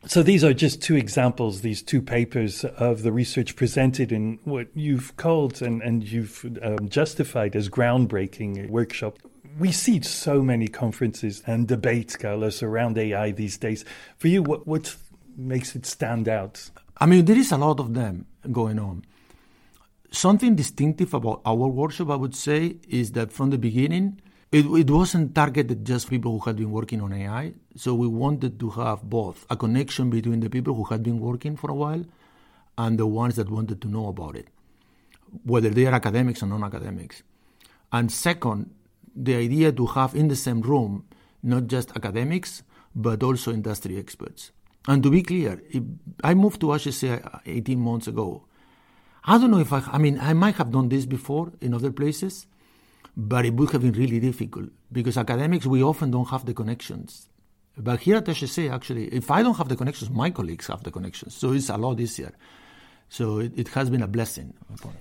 So 0.05 0.21
these 0.21 0.43
are 0.43 0.53
just 0.53 0.81
two 0.81 0.95
examples, 0.95 1.61
these 1.61 1.81
two 1.81 2.01
papers 2.01 2.65
of 2.65 3.03
the 3.03 3.11
research 3.11 3.55
presented 3.55 4.11
in 4.11 4.39
what 4.43 4.67
you've 4.73 5.15
called 5.15 5.61
and, 5.61 5.81
and 5.81 6.03
you've 6.03 6.45
um, 6.61 6.89
justified 6.89 7.55
as 7.55 7.69
groundbreaking 7.69 8.69
workshop. 8.69 9.17
We 9.57 9.71
see 9.71 10.01
so 10.01 10.41
many 10.41 10.67
conferences 10.67 11.41
and 11.45 11.67
debates, 11.67 12.17
Carlos, 12.17 12.63
around 12.63 12.97
AI 12.97 13.31
these 13.31 13.57
days. 13.57 13.85
For 14.17 14.27
you, 14.27 14.43
what, 14.43 14.67
what 14.67 14.93
makes 15.37 15.75
it 15.75 15.85
stand 15.85 16.27
out? 16.27 16.69
I 16.97 17.05
mean, 17.05 17.25
there 17.25 17.37
is 17.37 17.51
a 17.51 17.57
lot 17.57 17.79
of 17.79 17.93
them 17.93 18.25
going 18.51 18.79
on. 18.79 19.03
Something 20.11 20.55
distinctive 20.55 21.13
about 21.13 21.41
our 21.45 21.67
workshop, 21.67 22.09
I 22.11 22.15
would 22.15 22.35
say, 22.35 22.77
is 22.87 23.13
that 23.13 23.31
from 23.31 23.49
the 23.49 23.57
beginning, 23.57 24.21
it, 24.51 24.65
it 24.65 24.89
wasn't 24.89 25.33
targeted 25.33 25.83
just 25.83 26.09
people 26.09 26.37
who 26.37 26.45
had 26.45 26.55
been 26.55 26.71
working 26.71 27.01
on 27.01 27.11
AI. 27.11 27.53
So 27.75 27.95
we 27.95 28.07
wanted 28.07 28.59
to 28.59 28.69
have 28.71 29.01
both 29.01 29.47
a 29.49 29.57
connection 29.57 30.11
between 30.11 30.41
the 30.41 30.49
people 30.49 30.75
who 30.75 30.83
had 30.83 31.01
been 31.01 31.19
working 31.19 31.57
for 31.57 31.71
a 31.71 31.73
while 31.73 32.05
and 32.77 32.99
the 32.99 33.07
ones 33.07 33.35
that 33.37 33.49
wanted 33.49 33.81
to 33.81 33.87
know 33.87 34.07
about 34.07 34.35
it, 34.35 34.47
whether 35.43 35.69
they 35.69 35.87
are 35.87 35.93
academics 35.93 36.43
or 36.43 36.45
non 36.45 36.63
academics. 36.63 37.23
And 37.91 38.11
second, 38.11 38.69
the 39.15 39.35
idea 39.35 39.71
to 39.71 39.87
have 39.87 40.13
in 40.15 40.27
the 40.27 40.35
same 40.35 40.61
room 40.61 41.05
not 41.41 41.67
just 41.67 41.91
academics, 41.95 42.63
but 42.95 43.21
also 43.23 43.51
industry 43.51 43.97
experts. 43.97 44.51
And 44.87 45.01
to 45.03 45.09
be 45.09 45.23
clear, 45.23 45.61
I 46.23 46.33
moved 46.33 46.59
to 46.61 46.71
HEC 46.71 47.41
18 47.45 47.79
months 47.79 48.07
ago. 48.07 48.45
I 49.25 49.37
don't 49.37 49.51
know 49.51 49.59
if 49.59 49.71
I, 49.71 49.81
I 49.91 49.97
mean, 49.97 50.19
I 50.19 50.33
might 50.33 50.55
have 50.55 50.71
done 50.71 50.89
this 50.89 51.05
before 51.05 51.53
in 51.61 51.73
other 51.73 51.91
places, 51.91 52.45
but 53.15 53.45
it 53.45 53.53
would 53.53 53.71
have 53.71 53.81
been 53.81 53.93
really 53.93 54.19
difficult 54.19 54.69
because 54.91 55.17
academics, 55.17 55.65
we 55.65 55.81
often 55.81 56.11
don't 56.11 56.27
have 56.29 56.45
the 56.45 56.53
connections. 56.53 57.29
But 57.77 58.01
here 58.01 58.17
at 58.17 58.27
HEC, 58.27 58.69
actually, 58.69 59.05
if 59.07 59.31
I 59.31 59.41
don't 59.41 59.57
have 59.57 59.69
the 59.69 59.75
connections, 59.75 60.11
my 60.11 60.29
colleagues 60.29 60.67
have 60.67 60.83
the 60.83 60.91
connections. 60.91 61.33
So 61.33 61.53
it's 61.53 61.69
a 61.69 61.77
lot 61.77 61.99
easier. 61.99 62.33
So 63.13 63.37
it, 63.37 63.51
it, 63.55 63.67
has 63.67 63.91
been 63.91 64.01
a 64.01 64.07
blessing. 64.07 64.55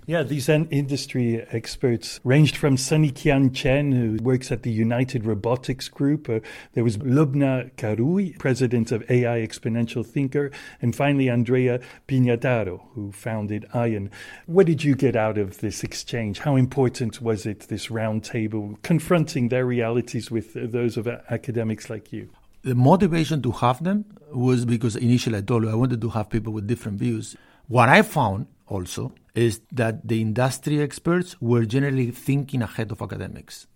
Yeah, 0.04 0.22
these 0.22 0.46
industry 0.46 1.46
experts 1.50 2.20
ranged 2.24 2.58
from 2.58 2.76
Sunny 2.76 3.10
Kian 3.10 3.54
Chen, 3.54 3.90
who 3.90 4.22
works 4.22 4.52
at 4.52 4.64
the 4.64 4.70
United 4.70 5.24
Robotics 5.24 5.88
Group. 5.88 6.28
Uh, 6.28 6.40
there 6.74 6.84
was 6.84 6.98
Lubna 6.98 7.72
Karoui, 7.76 8.38
president 8.38 8.92
of 8.92 9.02
AI 9.10 9.38
Exponential 9.38 10.04
Thinker, 10.04 10.50
and 10.82 10.94
finally 10.94 11.30
Andrea 11.30 11.80
Pignataro, 12.06 12.82
who 12.92 13.12
founded 13.12 13.64
ION. 13.72 14.10
What 14.44 14.66
did 14.66 14.84
you 14.84 14.94
get 14.94 15.16
out 15.16 15.38
of 15.38 15.60
this 15.60 15.82
exchange? 15.82 16.40
How 16.40 16.56
important 16.56 17.22
was 17.22 17.46
it, 17.46 17.60
this 17.68 17.86
roundtable, 17.86 18.76
confronting 18.82 19.48
their 19.48 19.64
realities 19.64 20.30
with 20.30 20.52
those 20.52 20.98
of 20.98 21.08
academics 21.08 21.88
like 21.88 22.12
you? 22.12 22.28
The 22.60 22.74
motivation 22.74 23.40
to 23.40 23.52
have 23.52 23.82
them 23.82 24.04
was 24.30 24.66
because 24.66 24.96
initially 24.96 25.38
I 25.38 25.40
told 25.40 25.62
you 25.64 25.70
I 25.70 25.74
wanted 25.74 26.02
to 26.02 26.10
have 26.10 26.28
people 26.28 26.52
with 26.52 26.66
different 26.66 26.98
views. 26.98 27.36
What 27.72 27.88
I 27.88 28.02
found 28.02 28.48
also 28.66 29.14
is 29.34 29.62
that 29.72 30.06
the 30.06 30.20
industry 30.20 30.82
experts 30.82 31.40
were 31.40 31.64
generally 31.64 32.10
thinking 32.10 32.60
ahead 32.60 32.92
of 32.92 33.00
academics. 33.00 33.66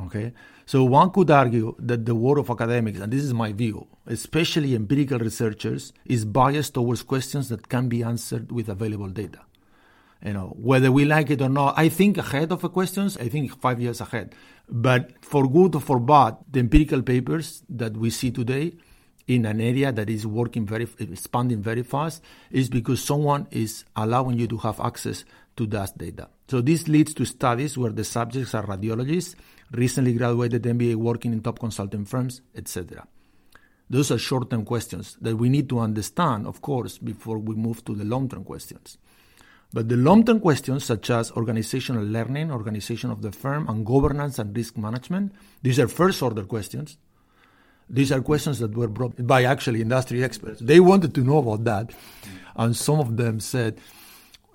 Okay, 0.00 0.32
so 0.64 0.84
one 0.84 1.10
could 1.10 1.28
argue 1.28 1.74
that 1.80 2.06
the 2.06 2.14
world 2.14 2.38
of 2.38 2.50
academics, 2.50 3.00
and 3.00 3.12
this 3.12 3.24
is 3.24 3.34
my 3.34 3.52
view, 3.52 3.88
especially 4.06 4.76
empirical 4.76 5.18
researchers, 5.18 5.92
is 6.04 6.24
biased 6.24 6.74
towards 6.74 7.02
questions 7.02 7.48
that 7.48 7.68
can 7.68 7.88
be 7.88 8.04
answered 8.04 8.52
with 8.52 8.68
available 8.68 9.08
data. 9.08 9.40
You 10.24 10.34
know, 10.34 10.54
whether 10.56 10.92
we 10.92 11.04
like 11.04 11.30
it 11.30 11.42
or 11.42 11.48
not, 11.48 11.74
I 11.76 11.88
think 11.88 12.18
ahead 12.18 12.52
of 12.52 12.60
the 12.60 12.68
questions, 12.68 13.16
I 13.16 13.28
think 13.28 13.60
five 13.60 13.80
years 13.80 14.00
ahead. 14.00 14.36
But 14.68 15.24
for 15.24 15.48
good 15.48 15.74
or 15.74 15.80
for 15.80 15.98
bad, 15.98 16.36
the 16.48 16.60
empirical 16.60 17.02
papers 17.02 17.64
that 17.70 17.96
we 17.96 18.10
see 18.10 18.30
today 18.30 18.74
in 19.26 19.46
an 19.46 19.60
area 19.60 19.92
that 19.92 20.10
is 20.10 20.26
working 20.26 20.66
very 20.66 20.88
expanding 20.98 21.62
very 21.62 21.82
fast 21.82 22.22
is 22.50 22.68
because 22.68 23.02
someone 23.02 23.46
is 23.50 23.84
allowing 23.96 24.38
you 24.38 24.46
to 24.46 24.58
have 24.58 24.80
access 24.80 25.24
to 25.56 25.66
that 25.66 25.96
data. 25.96 26.28
So 26.48 26.60
this 26.60 26.88
leads 26.88 27.14
to 27.14 27.24
studies 27.24 27.78
where 27.78 27.92
the 27.92 28.04
subjects 28.04 28.54
are 28.54 28.66
radiologists, 28.66 29.34
recently 29.72 30.14
graduated 30.14 30.62
MBA 30.62 30.96
working 30.96 31.32
in 31.32 31.40
top 31.40 31.58
consulting 31.58 32.04
firms, 32.04 32.42
etc. 32.54 33.06
Those 33.88 34.10
are 34.10 34.18
short-term 34.18 34.64
questions 34.64 35.16
that 35.20 35.36
we 35.36 35.48
need 35.48 35.68
to 35.68 35.78
understand, 35.78 36.46
of 36.46 36.60
course, 36.62 36.98
before 36.98 37.38
we 37.38 37.54
move 37.54 37.84
to 37.84 37.94
the 37.94 38.04
long-term 38.04 38.44
questions. 38.44 38.98
But 39.72 39.88
the 39.88 39.96
long-term 39.96 40.40
questions, 40.40 40.84
such 40.84 41.10
as 41.10 41.30
organizational 41.32 42.04
learning, 42.04 42.50
organization 42.50 43.10
of 43.10 43.22
the 43.22 43.32
firm, 43.32 43.68
and 43.68 43.86
governance 43.86 44.38
and 44.38 44.54
risk 44.54 44.76
management, 44.76 45.32
these 45.62 45.78
are 45.78 45.88
first-order 45.88 46.44
questions 46.44 46.98
these 47.92 48.10
are 48.10 48.20
questions 48.20 48.58
that 48.58 48.74
were 48.74 48.88
brought 48.88 49.24
by 49.26 49.44
actually 49.44 49.82
industry 49.82 50.24
experts. 50.24 50.60
They 50.60 50.80
wanted 50.80 51.14
to 51.14 51.20
know 51.20 51.38
about 51.38 51.64
that, 51.64 51.90
and 52.56 52.74
some 52.74 52.98
of 52.98 53.16
them 53.16 53.38
said, 53.38 53.78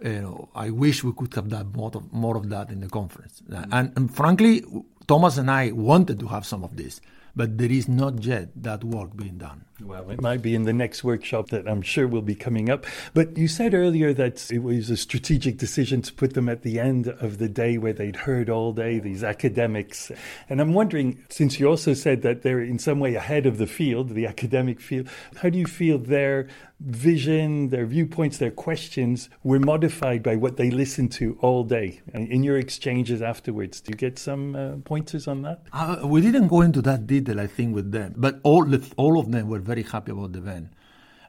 you 0.04 0.22
know, 0.22 0.50
I 0.56 0.70
wish 0.72 1.04
we 1.04 1.14
could 1.14 1.34
have 1.36 1.50
done 1.50 1.72
more 1.74 1.92
of, 1.94 2.12
more 2.12 2.36
of 2.36 2.50
that 2.50 2.70
in 2.70 2.82
the 2.82 2.90
conference. 2.90 3.42
Mm. 3.50 3.68
And, 3.72 3.94
and 3.96 4.16
frankly, 4.16 4.64
Thomas 5.08 5.38
and 5.38 5.50
I 5.50 5.72
wanted 5.72 6.20
to 6.20 6.28
have 6.28 6.46
some 6.46 6.64
of 6.64 6.76
this 6.76 7.00
but 7.38 7.60
there 7.60 7.72
is 7.72 7.88
not 7.88 8.24
yet 8.26 8.50
that 8.56 8.84
work 8.84 9.16
being 9.16 9.38
done. 9.38 9.64
Well, 9.80 10.10
it 10.10 10.20
might 10.20 10.42
be 10.42 10.56
in 10.56 10.64
the 10.64 10.74
next 10.74 11.04
workshop 11.04 11.50
that 11.50 11.70
I'm 11.70 11.84
sure 11.84 12.08
will 12.08 12.24
be 12.24 12.34
coming 12.34 12.68
up. 12.68 12.88
But 13.14 13.38
you 13.38 13.48
said 13.48 13.76
earlier 13.76 14.12
that 14.12 14.52
it 14.52 14.64
was 14.64 14.90
a 14.90 14.98
strategic 14.98 15.60
decision 15.60 16.02
to 16.02 16.14
put 16.14 16.34
them 16.34 16.50
at 16.50 16.64
the 16.64 16.80
end 16.80 17.08
of 17.08 17.38
the 17.38 17.48
day 17.48 17.78
where 17.78 17.94
they'd 17.94 18.16
heard 18.16 18.50
all 18.50 18.74
day, 18.74 18.98
these 18.98 19.24
academics. 19.24 20.12
And 20.50 20.60
I'm 20.60 20.74
wondering, 20.74 21.24
since 21.30 21.60
you 21.60 21.68
also 21.68 21.94
said 21.94 22.24
that 22.24 22.42
they're 22.42 22.64
in 22.64 22.80
some 22.80 23.00
way 23.00 23.14
ahead 23.14 23.46
of 23.46 23.60
the 23.60 23.68
field, 23.68 24.10
the 24.10 24.26
academic 24.26 24.82
field, 24.82 25.08
how 25.36 25.50
do 25.50 25.60
you 25.60 25.68
feel 25.68 26.00
their 26.00 26.48
vision, 26.80 27.70
their 27.70 27.86
viewpoints, 27.86 28.38
their 28.38 28.52
questions 28.52 29.30
were 29.44 29.60
modified 29.60 30.22
by 30.22 30.36
what 30.36 30.58
they 30.58 30.70
listened 30.70 31.12
to 31.14 31.38
all 31.42 31.64
day? 31.64 32.02
In 32.14 32.44
your 32.44 32.58
exchanges 32.58 33.22
afterwards, 33.22 33.82
do 33.82 33.92
you 33.92 33.98
get 33.98 34.20
some 34.20 34.56
uh, 34.56 34.76
pointers 34.86 35.28
on 35.28 35.42
that? 35.42 35.62
Uh, 35.74 36.02
we 36.04 36.22
didn't 36.22 36.48
go 36.48 36.62
into 36.62 36.82
that 36.84 37.08
detail, 37.08 37.40
I 37.40 37.48
think, 37.48 37.74
with 37.74 37.92
them, 37.92 38.14
but 38.16 38.40
all, 38.44 38.68
all 38.96 39.20
of 39.20 39.32
them 39.32 39.48
were 39.48 39.60
very 39.60 39.84
happy 39.84 40.12
about 40.12 40.34
the 40.34 40.40
event. 40.40 40.70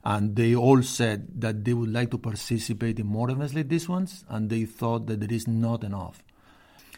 And 0.04 0.36
they 0.36 0.54
all 0.54 0.82
said 0.82 1.40
that 1.40 1.64
they 1.64 1.74
would 1.74 1.92
like 1.92 2.10
to 2.12 2.18
participate 2.18 2.98
in 2.98 3.06
more 3.06 3.30
events 3.30 3.54
like 3.54 3.68
this 3.68 3.88
ones, 3.88 4.24
and 4.28 4.48
they 4.48 4.64
thought 4.64 5.06
that 5.06 5.20
there 5.20 5.32
is 5.32 5.48
not 5.48 5.82
enough. 5.82 6.22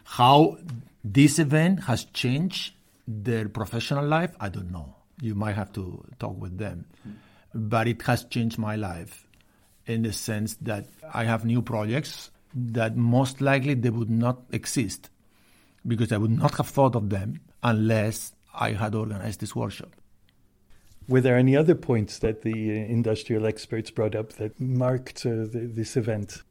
How 0.05 0.59
this 1.05 1.39
event 1.39 1.85
has 1.85 2.05
changed 2.05 2.75
their 3.07 3.49
professional 3.49 4.07
life, 4.07 4.35
I 4.41 4.49
don't 4.49 4.71
know. 4.71 4.95
You 5.21 5.35
might 5.35 5.55
have 5.55 5.73
to 5.75 6.05
talk 6.19 6.41
with 6.41 6.59
them. 6.59 6.87
Mm-hmm 7.07 7.17
but 7.55 7.89
it 7.89 8.03
has 8.03 8.25
changed 8.25 8.59
my 8.59 8.77
life 8.77 9.27
in 9.87 10.03
the 10.03 10.13
sense 10.13 10.55
that 10.57 10.87
I 11.13 11.25
have 11.25 11.45
new 11.45 11.63
projects 11.63 12.31
that 12.55 12.97
most 12.97 13.41
likely 13.41 13.75
they 13.75 13.91
would 13.91 14.11
not 14.11 14.43
exist 14.53 15.11
because 15.87 16.13
I 16.13 16.19
would 16.19 16.31
not 16.31 16.57
have 16.57 16.69
thought 16.69 16.95
of 16.95 17.11
them 17.11 17.41
unless 17.63 18.33
I 18.55 18.73
had 18.73 18.95
organized 18.95 19.41
this 19.41 19.55
workshop. 19.55 19.95
Were 21.09 21.21
there 21.21 21.37
any 21.37 21.57
other 21.57 21.75
points 21.75 22.19
that 22.21 22.43
the 22.43 22.71
industrial 22.71 23.47
experts 23.47 23.91
brought 23.91 24.15
up 24.15 24.35
that 24.35 24.61
marked 24.61 25.27
uh, 25.27 25.31
the, 25.31 25.71
this 25.73 25.97
event? 25.97 26.43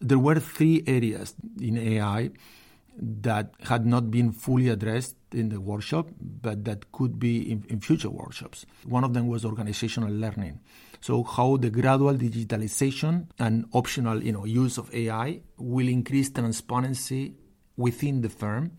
There 0.00 0.18
were 0.18 0.40
three 0.40 0.82
areas 0.86 1.34
in 1.60 1.78
AI 1.78 2.30
that 2.98 3.54
had 3.64 3.86
not 3.86 4.10
been 4.10 4.32
fully 4.32 4.68
addressed 4.68 5.16
in 5.32 5.48
the 5.48 5.60
workshop, 5.60 6.08
but 6.20 6.64
that 6.64 6.92
could 6.92 7.18
be 7.18 7.50
in, 7.50 7.64
in, 7.68 7.80
future 7.80 8.10
workshops. 8.10 8.66
One 8.84 9.04
of 9.04 9.14
them 9.14 9.28
was 9.28 9.44
organizational 9.44 10.12
learning. 10.12 10.60
So 11.00 11.22
how 11.22 11.56
the 11.56 11.70
gradual 11.70 12.14
digitalization 12.14 13.26
and 13.38 13.66
optional 13.72 14.22
you 14.22 14.32
know, 14.32 14.44
use 14.44 14.78
of 14.78 14.94
AI 14.94 15.40
will 15.56 15.88
increase 15.88 16.30
transparency 16.30 17.34
within 17.76 18.20
the 18.20 18.28
firm. 18.28 18.78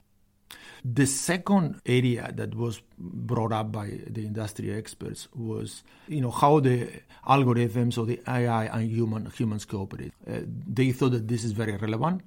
The 0.85 1.05
second 1.05 1.81
area 1.85 2.31
that 2.35 2.55
was 2.55 2.81
brought 2.97 3.53
up 3.53 3.71
by 3.71 3.99
the 4.05 4.25
industry 4.25 4.73
experts 4.73 5.29
was, 5.33 5.83
you 6.07 6.19
know, 6.21 6.31
how 6.31 6.59
the 6.59 6.89
algorithms 7.25 7.97
or 7.97 8.05
the 8.05 8.21
AI 8.27 8.65
and 8.65 8.91
human 8.91 9.25
humans 9.27 9.63
cooperate. 9.63 10.13
Uh, 10.27 10.39
they 10.45 10.91
thought 10.91 11.11
that 11.11 11.27
this 11.27 11.45
is 11.45 11.53
very 11.53 11.77
relevant 11.77 12.21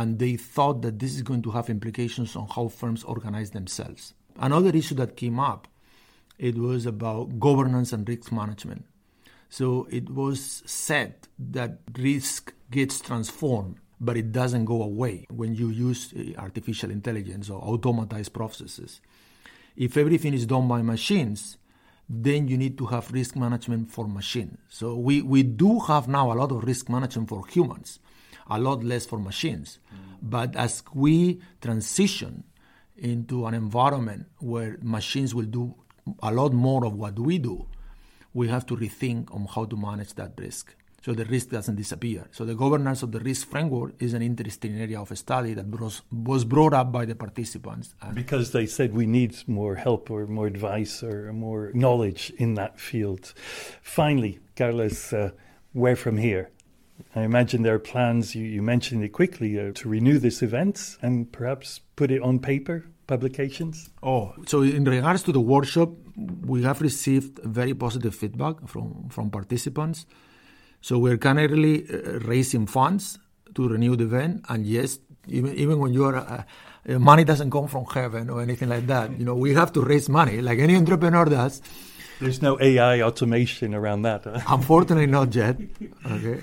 and 0.00 0.18
they 0.18 0.36
thought 0.36 0.80
that 0.82 0.98
this 0.98 1.14
is 1.14 1.22
going 1.22 1.42
to 1.42 1.50
have 1.50 1.68
implications 1.68 2.34
on 2.34 2.48
how 2.48 2.68
firms 2.68 3.04
organize 3.04 3.50
themselves. 3.50 4.14
Another 4.38 4.70
issue 4.70 4.94
that 4.94 5.16
came 5.16 5.38
up 5.38 5.68
it 6.38 6.56
was 6.56 6.86
about 6.86 7.38
governance 7.38 7.92
and 7.92 8.08
risk 8.08 8.32
management. 8.32 8.86
So 9.50 9.86
it 9.90 10.08
was 10.08 10.62
said 10.64 11.14
that 11.38 11.80
risk 11.98 12.54
gets 12.70 12.98
transformed 13.00 13.76
but 14.00 14.16
it 14.16 14.32
doesn't 14.32 14.64
go 14.64 14.82
away 14.82 15.26
when 15.28 15.54
you 15.54 15.68
use 15.68 16.14
uh, 16.14 16.40
artificial 16.40 16.90
intelligence 16.90 17.50
or 17.50 17.60
automatized 17.62 18.32
processes. 18.32 19.00
If 19.76 19.96
everything 19.96 20.32
is 20.32 20.46
done 20.46 20.66
by 20.66 20.80
machines, 20.80 21.58
then 22.08 22.48
you 22.48 22.56
need 22.56 22.78
to 22.78 22.86
have 22.86 23.12
risk 23.12 23.36
management 23.36 23.90
for 23.90 24.08
machines. 24.08 24.58
So 24.70 24.96
we, 24.96 25.20
we 25.20 25.42
do 25.42 25.80
have 25.80 26.08
now 26.08 26.32
a 26.32 26.34
lot 26.34 26.50
of 26.50 26.64
risk 26.64 26.88
management 26.88 27.28
for 27.28 27.46
humans, 27.46 28.00
a 28.50 28.58
lot 28.58 28.82
less 28.84 29.06
for 29.06 29.18
machines. 29.18 29.78
Mm. 29.92 29.98
But 30.22 30.56
as 30.56 30.82
we 30.92 31.40
transition 31.60 32.44
into 32.96 33.46
an 33.46 33.54
environment 33.54 34.26
where 34.38 34.78
machines 34.82 35.34
will 35.34 35.46
do 35.46 35.74
a 36.22 36.32
lot 36.32 36.52
more 36.52 36.84
of 36.84 36.94
what 36.94 37.18
we 37.18 37.38
do, 37.38 37.66
we 38.34 38.48
have 38.48 38.66
to 38.66 38.76
rethink 38.76 39.34
on 39.34 39.46
how 39.46 39.64
to 39.64 39.76
manage 39.76 40.14
that 40.14 40.32
risk 40.38 40.74
so 41.02 41.14
the 41.14 41.24
risk 41.24 41.48
doesn't 41.48 41.76
disappear. 41.76 42.26
So 42.30 42.44
the 42.44 42.54
governance 42.54 43.02
of 43.02 43.12
the 43.12 43.20
risk 43.20 43.48
framework 43.48 43.94
is 44.00 44.12
an 44.12 44.22
interesting 44.22 44.78
area 44.78 45.00
of 45.00 45.16
study 45.16 45.54
that 45.54 45.66
was 46.10 46.44
brought 46.44 46.74
up 46.74 46.92
by 46.92 47.06
the 47.06 47.14
participants. 47.14 47.94
Because 48.12 48.52
they 48.52 48.66
said 48.66 48.94
we 48.94 49.06
need 49.06 49.36
more 49.48 49.76
help 49.76 50.10
or 50.10 50.26
more 50.26 50.46
advice 50.46 51.02
or 51.02 51.32
more 51.32 51.70
knowledge 51.74 52.32
in 52.36 52.54
that 52.54 52.78
field. 52.78 53.32
Finally, 53.82 54.40
Carlos, 54.56 55.12
uh, 55.12 55.30
where 55.72 55.96
from 55.96 56.18
here? 56.18 56.50
I 57.14 57.22
imagine 57.22 57.62
there 57.62 57.74
are 57.74 57.78
plans, 57.78 58.34
you, 58.34 58.44
you 58.44 58.62
mentioned 58.62 59.04
it 59.04 59.10
quickly, 59.10 59.58
uh, 59.58 59.72
to 59.74 59.88
renew 59.88 60.18
this 60.18 60.42
event 60.42 60.96
and 61.02 61.30
perhaps 61.30 61.80
put 61.96 62.10
it 62.10 62.22
on 62.22 62.38
paper, 62.38 62.84
publications? 63.06 63.90
Oh, 64.02 64.32
so 64.46 64.62
in 64.62 64.84
regards 64.84 65.22
to 65.24 65.32
the 65.32 65.40
workshop, 65.40 65.90
we 66.16 66.62
have 66.62 66.80
received 66.80 67.40
very 67.44 67.74
positive 67.74 68.14
feedback 68.14 68.68
from, 68.68 69.08
from 69.10 69.30
participants. 69.30 70.06
So 70.80 70.98
we're 70.98 71.18
currently 71.18 71.86
uh, 71.88 72.20
raising 72.20 72.66
funds 72.66 73.18
to 73.54 73.68
renew 73.68 73.96
the 73.96 74.04
event. 74.04 74.44
And 74.48 74.64
yes, 74.64 74.98
even, 75.26 75.54
even 75.54 75.78
when 75.78 75.92
you 75.92 76.04
are, 76.04 76.16
uh, 76.16 76.42
uh, 76.88 76.98
money 76.98 77.24
doesn't 77.24 77.50
come 77.50 77.68
from 77.68 77.84
heaven 77.86 78.30
or 78.30 78.40
anything 78.40 78.68
like 78.68 78.86
that. 78.86 79.18
You 79.18 79.24
know, 79.24 79.34
we 79.34 79.54
have 79.54 79.72
to 79.72 79.82
raise 79.82 80.08
money 80.08 80.40
like 80.40 80.58
any 80.58 80.76
entrepreneur 80.76 81.24
does. 81.24 81.60
There's 82.20 82.42
no 82.42 82.60
AI 82.60 83.00
automation 83.02 83.74
around 83.74 84.02
that. 84.02 84.24
Huh? 84.24 84.40
Unfortunately, 84.48 85.06
not 85.06 85.34
yet. 85.34 85.56
Okay, 86.04 86.40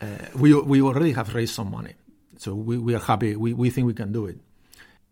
uh, 0.00 0.06
we 0.34 0.54
we 0.54 0.80
already 0.80 1.12
have 1.12 1.34
raised 1.34 1.54
some 1.54 1.70
money, 1.70 1.94
so 2.38 2.54
we, 2.54 2.78
we 2.78 2.94
are 2.94 3.04
happy. 3.12 3.36
We 3.36 3.52
we 3.52 3.70
think 3.70 3.86
we 3.86 3.94
can 3.94 4.12
do 4.12 4.26
it. 4.26 4.38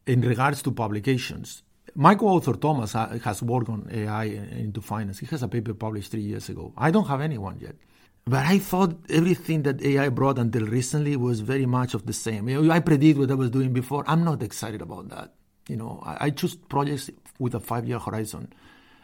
In 0.06 0.22
regards 0.22 0.62
to 0.62 0.72
publications, 0.72 1.62
my 1.94 2.14
co-author 2.14 2.54
Thomas 2.54 2.92
has 2.94 3.42
worked 3.42 3.68
on 3.68 3.88
AI 3.92 4.24
into 4.24 4.80
finance. 4.80 5.18
He 5.18 5.26
has 5.26 5.42
a 5.42 5.48
paper 5.48 5.74
published 5.74 6.10
three 6.10 6.22
years 6.22 6.48
ago. 6.48 6.72
I 6.76 6.90
don't 6.90 7.06
have 7.06 7.20
anyone 7.20 7.58
yet. 7.60 7.76
But 8.24 8.44
I 8.44 8.58
thought 8.58 8.98
everything 9.08 9.62
that 9.62 9.82
AI 9.82 10.10
brought 10.10 10.38
until 10.38 10.66
recently 10.66 11.16
was 11.16 11.40
very 11.40 11.64
much 11.64 11.94
of 11.94 12.04
the 12.04 12.12
same. 12.12 12.48
I 12.70 12.80
predict 12.80 13.18
what 13.18 13.30
I 13.30 13.34
was 13.34 13.50
doing 13.50 13.72
before. 13.72 14.04
I'm 14.06 14.22
not 14.22 14.42
excited 14.42 14.82
about 14.82 15.08
that. 15.08 15.32
You 15.66 15.76
know, 15.76 16.02
I, 16.04 16.26
I 16.26 16.30
choose 16.30 16.54
projects 16.54 17.10
with 17.38 17.54
a 17.54 17.60
five-year 17.60 17.98
horizon. 17.98 18.52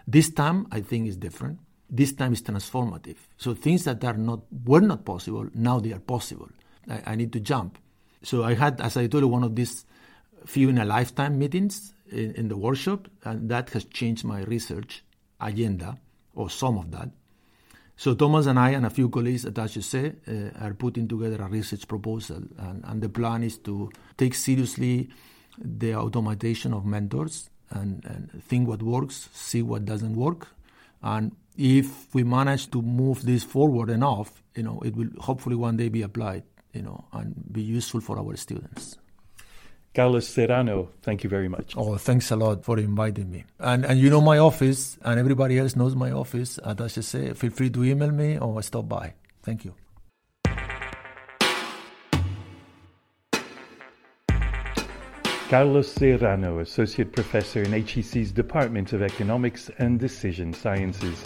This 0.07 0.31
time, 0.31 0.67
I 0.71 0.81
think 0.81 1.09
is 1.09 1.17
different. 1.17 1.61
This 1.88 2.12
time 2.12 2.33
is 2.33 2.43
transformative. 2.43 3.17
So 3.37 3.55
things 3.55 3.85
that 3.85 4.05
are 4.05 4.17
not 4.17 4.40
were 4.64 4.81
not 4.81 5.05
possible 5.05 5.47
now 5.55 5.81
they 5.81 5.93
are 5.93 6.01
possible. 6.01 6.49
I, 6.88 7.12
I 7.12 7.14
need 7.14 7.33
to 7.33 7.40
jump. 7.40 7.79
So 8.23 8.43
I 8.43 8.55
had, 8.55 8.81
as 8.81 8.97
I 8.97 9.07
told 9.07 9.23
you, 9.25 9.29
one 9.29 9.45
of 9.45 9.55
these 9.55 9.85
few 10.47 10.69
in 10.69 10.79
a 10.79 10.85
lifetime 10.85 11.38
meetings 11.38 11.95
in, 12.11 12.35
in 12.35 12.49
the 12.49 12.57
workshop, 12.57 13.09
and 13.25 13.49
that 13.51 13.71
has 13.71 13.85
changed 13.85 14.25
my 14.25 14.43
research 14.43 15.05
agenda, 15.40 15.99
or 16.35 16.51
some 16.51 16.79
of 16.79 16.90
that. 16.90 17.11
So 17.97 18.14
Thomas 18.14 18.47
and 18.47 18.59
I 18.59 18.71
and 18.71 18.85
a 18.85 18.90
few 18.90 19.09
colleagues 19.09 19.45
at 19.45 19.57
HEC 19.57 20.17
uh, 20.27 20.64
are 20.64 20.75
putting 20.75 21.07
together 21.07 21.37
a 21.43 21.49
research 21.49 21.87
proposal, 21.87 22.43
and, 22.59 22.85
and, 22.85 23.03
the 23.03 23.09
plan 23.09 23.45
is 23.45 23.59
to 23.59 23.90
take 24.17 24.35
seriously 24.35 25.09
the 25.59 25.95
automation 25.95 26.75
of 26.75 26.85
mentors 26.85 27.51
and, 27.75 28.05
and, 28.07 28.43
think 28.43 28.69
what 28.69 28.83
works, 28.83 29.29
see 29.33 29.63
what 29.63 29.85
doesn't 29.85 30.15
work, 30.15 30.49
and 31.03 31.37
if 31.57 32.15
we 32.15 32.25
manage 32.25 32.71
to 32.71 32.83
move 32.83 33.23
this 33.25 33.45
forward 33.45 33.91
enough, 33.91 34.43
you 34.57 34.63
know, 34.63 34.81
it 34.85 34.97
will 34.97 35.11
hopefully 35.21 35.57
one 35.57 35.77
day 35.77 35.89
be 35.89 36.03
applied, 36.03 36.45
you 36.73 36.83
know, 36.83 37.05
and 37.13 37.35
be 37.53 37.63
useful 37.63 38.01
for 38.01 38.19
our 38.19 38.37
students. 38.37 38.97
Carlos 39.95 40.27
Serrano, 40.27 40.89
thank 41.03 41.23
you 41.23 41.31
very 41.31 41.49
much. 41.49 41.75
Oh, 41.77 41.97
thanks 41.97 42.33
a 42.33 42.37
lot 42.37 42.65
for 42.65 42.79
inviting 42.79 43.31
me. 43.31 43.45
And 43.61 43.85
and 43.85 44.01
you 44.01 44.11
know 44.11 44.21
my 44.21 44.39
office, 44.39 44.99
and 45.03 45.21
everybody 45.21 45.57
else 45.57 45.77
knows 45.77 45.95
my 45.95 46.11
office 46.11 46.59
at 46.65 46.81
HEC. 46.81 47.37
Feel 47.37 47.51
free 47.51 47.71
to 47.71 47.85
email 47.85 48.11
me 48.11 48.39
or 48.39 48.61
stop 48.63 48.89
by. 48.89 49.15
Thank 49.43 49.65
you. 49.65 49.75
Carlos 55.50 55.92
Serrano, 55.92 56.61
Associate 56.61 57.12
Professor 57.12 57.62
in 57.62 57.70
HEC's 57.70 58.33
Department 58.33 58.94
of 58.94 59.02
Economics 59.02 59.70
and 59.78 60.00
Decision 60.00 60.54
Sciences. 60.54 61.22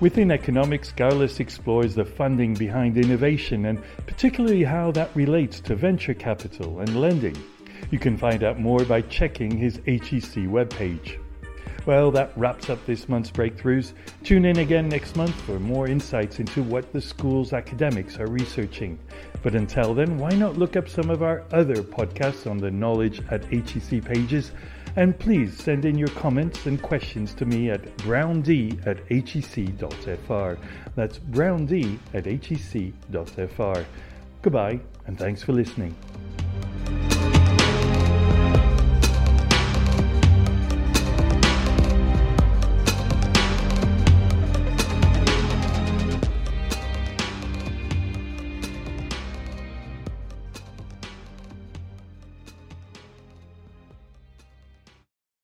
Within 0.00 0.32
economics, 0.32 0.90
Carlos 0.90 1.38
explores 1.38 1.94
the 1.94 2.04
funding 2.04 2.54
behind 2.54 2.98
innovation 2.98 3.66
and 3.66 3.80
particularly 4.04 4.64
how 4.64 4.90
that 4.90 5.14
relates 5.14 5.60
to 5.60 5.76
venture 5.76 6.12
capital 6.12 6.80
and 6.80 7.00
lending. 7.00 7.36
You 7.92 8.00
can 8.00 8.16
find 8.16 8.42
out 8.42 8.58
more 8.58 8.84
by 8.84 9.02
checking 9.02 9.56
his 9.56 9.76
HEC 9.86 10.48
webpage. 10.50 11.21
Well, 11.84 12.12
that 12.12 12.30
wraps 12.36 12.70
up 12.70 12.84
this 12.86 13.08
month's 13.08 13.30
breakthroughs. 13.30 13.92
Tune 14.22 14.44
in 14.44 14.58
again 14.58 14.88
next 14.88 15.16
month 15.16 15.34
for 15.42 15.58
more 15.58 15.88
insights 15.88 16.38
into 16.38 16.62
what 16.62 16.92
the 16.92 17.00
school's 17.00 17.52
academics 17.52 18.20
are 18.20 18.28
researching. 18.28 19.00
But 19.42 19.56
until 19.56 19.92
then, 19.92 20.16
why 20.16 20.30
not 20.30 20.56
look 20.56 20.76
up 20.76 20.88
some 20.88 21.10
of 21.10 21.24
our 21.24 21.42
other 21.50 21.82
podcasts 21.82 22.48
on 22.48 22.58
the 22.58 22.70
Knowledge 22.70 23.20
at 23.30 23.44
HEC 23.46 24.04
pages? 24.04 24.52
And 24.94 25.18
please 25.18 25.56
send 25.56 25.84
in 25.84 25.98
your 25.98 26.08
comments 26.08 26.66
and 26.66 26.80
questions 26.80 27.34
to 27.34 27.46
me 27.46 27.70
at 27.70 27.82
brownd 27.98 28.46
at 28.86 28.98
hec.fr. 29.08 30.52
That's 30.94 31.18
brownd 31.18 31.98
at 32.14 32.26
hec.fr. 32.26 33.84
Goodbye, 34.42 34.80
and 35.06 35.18
thanks 35.18 35.42
for 35.42 35.52
listening. 35.52 35.96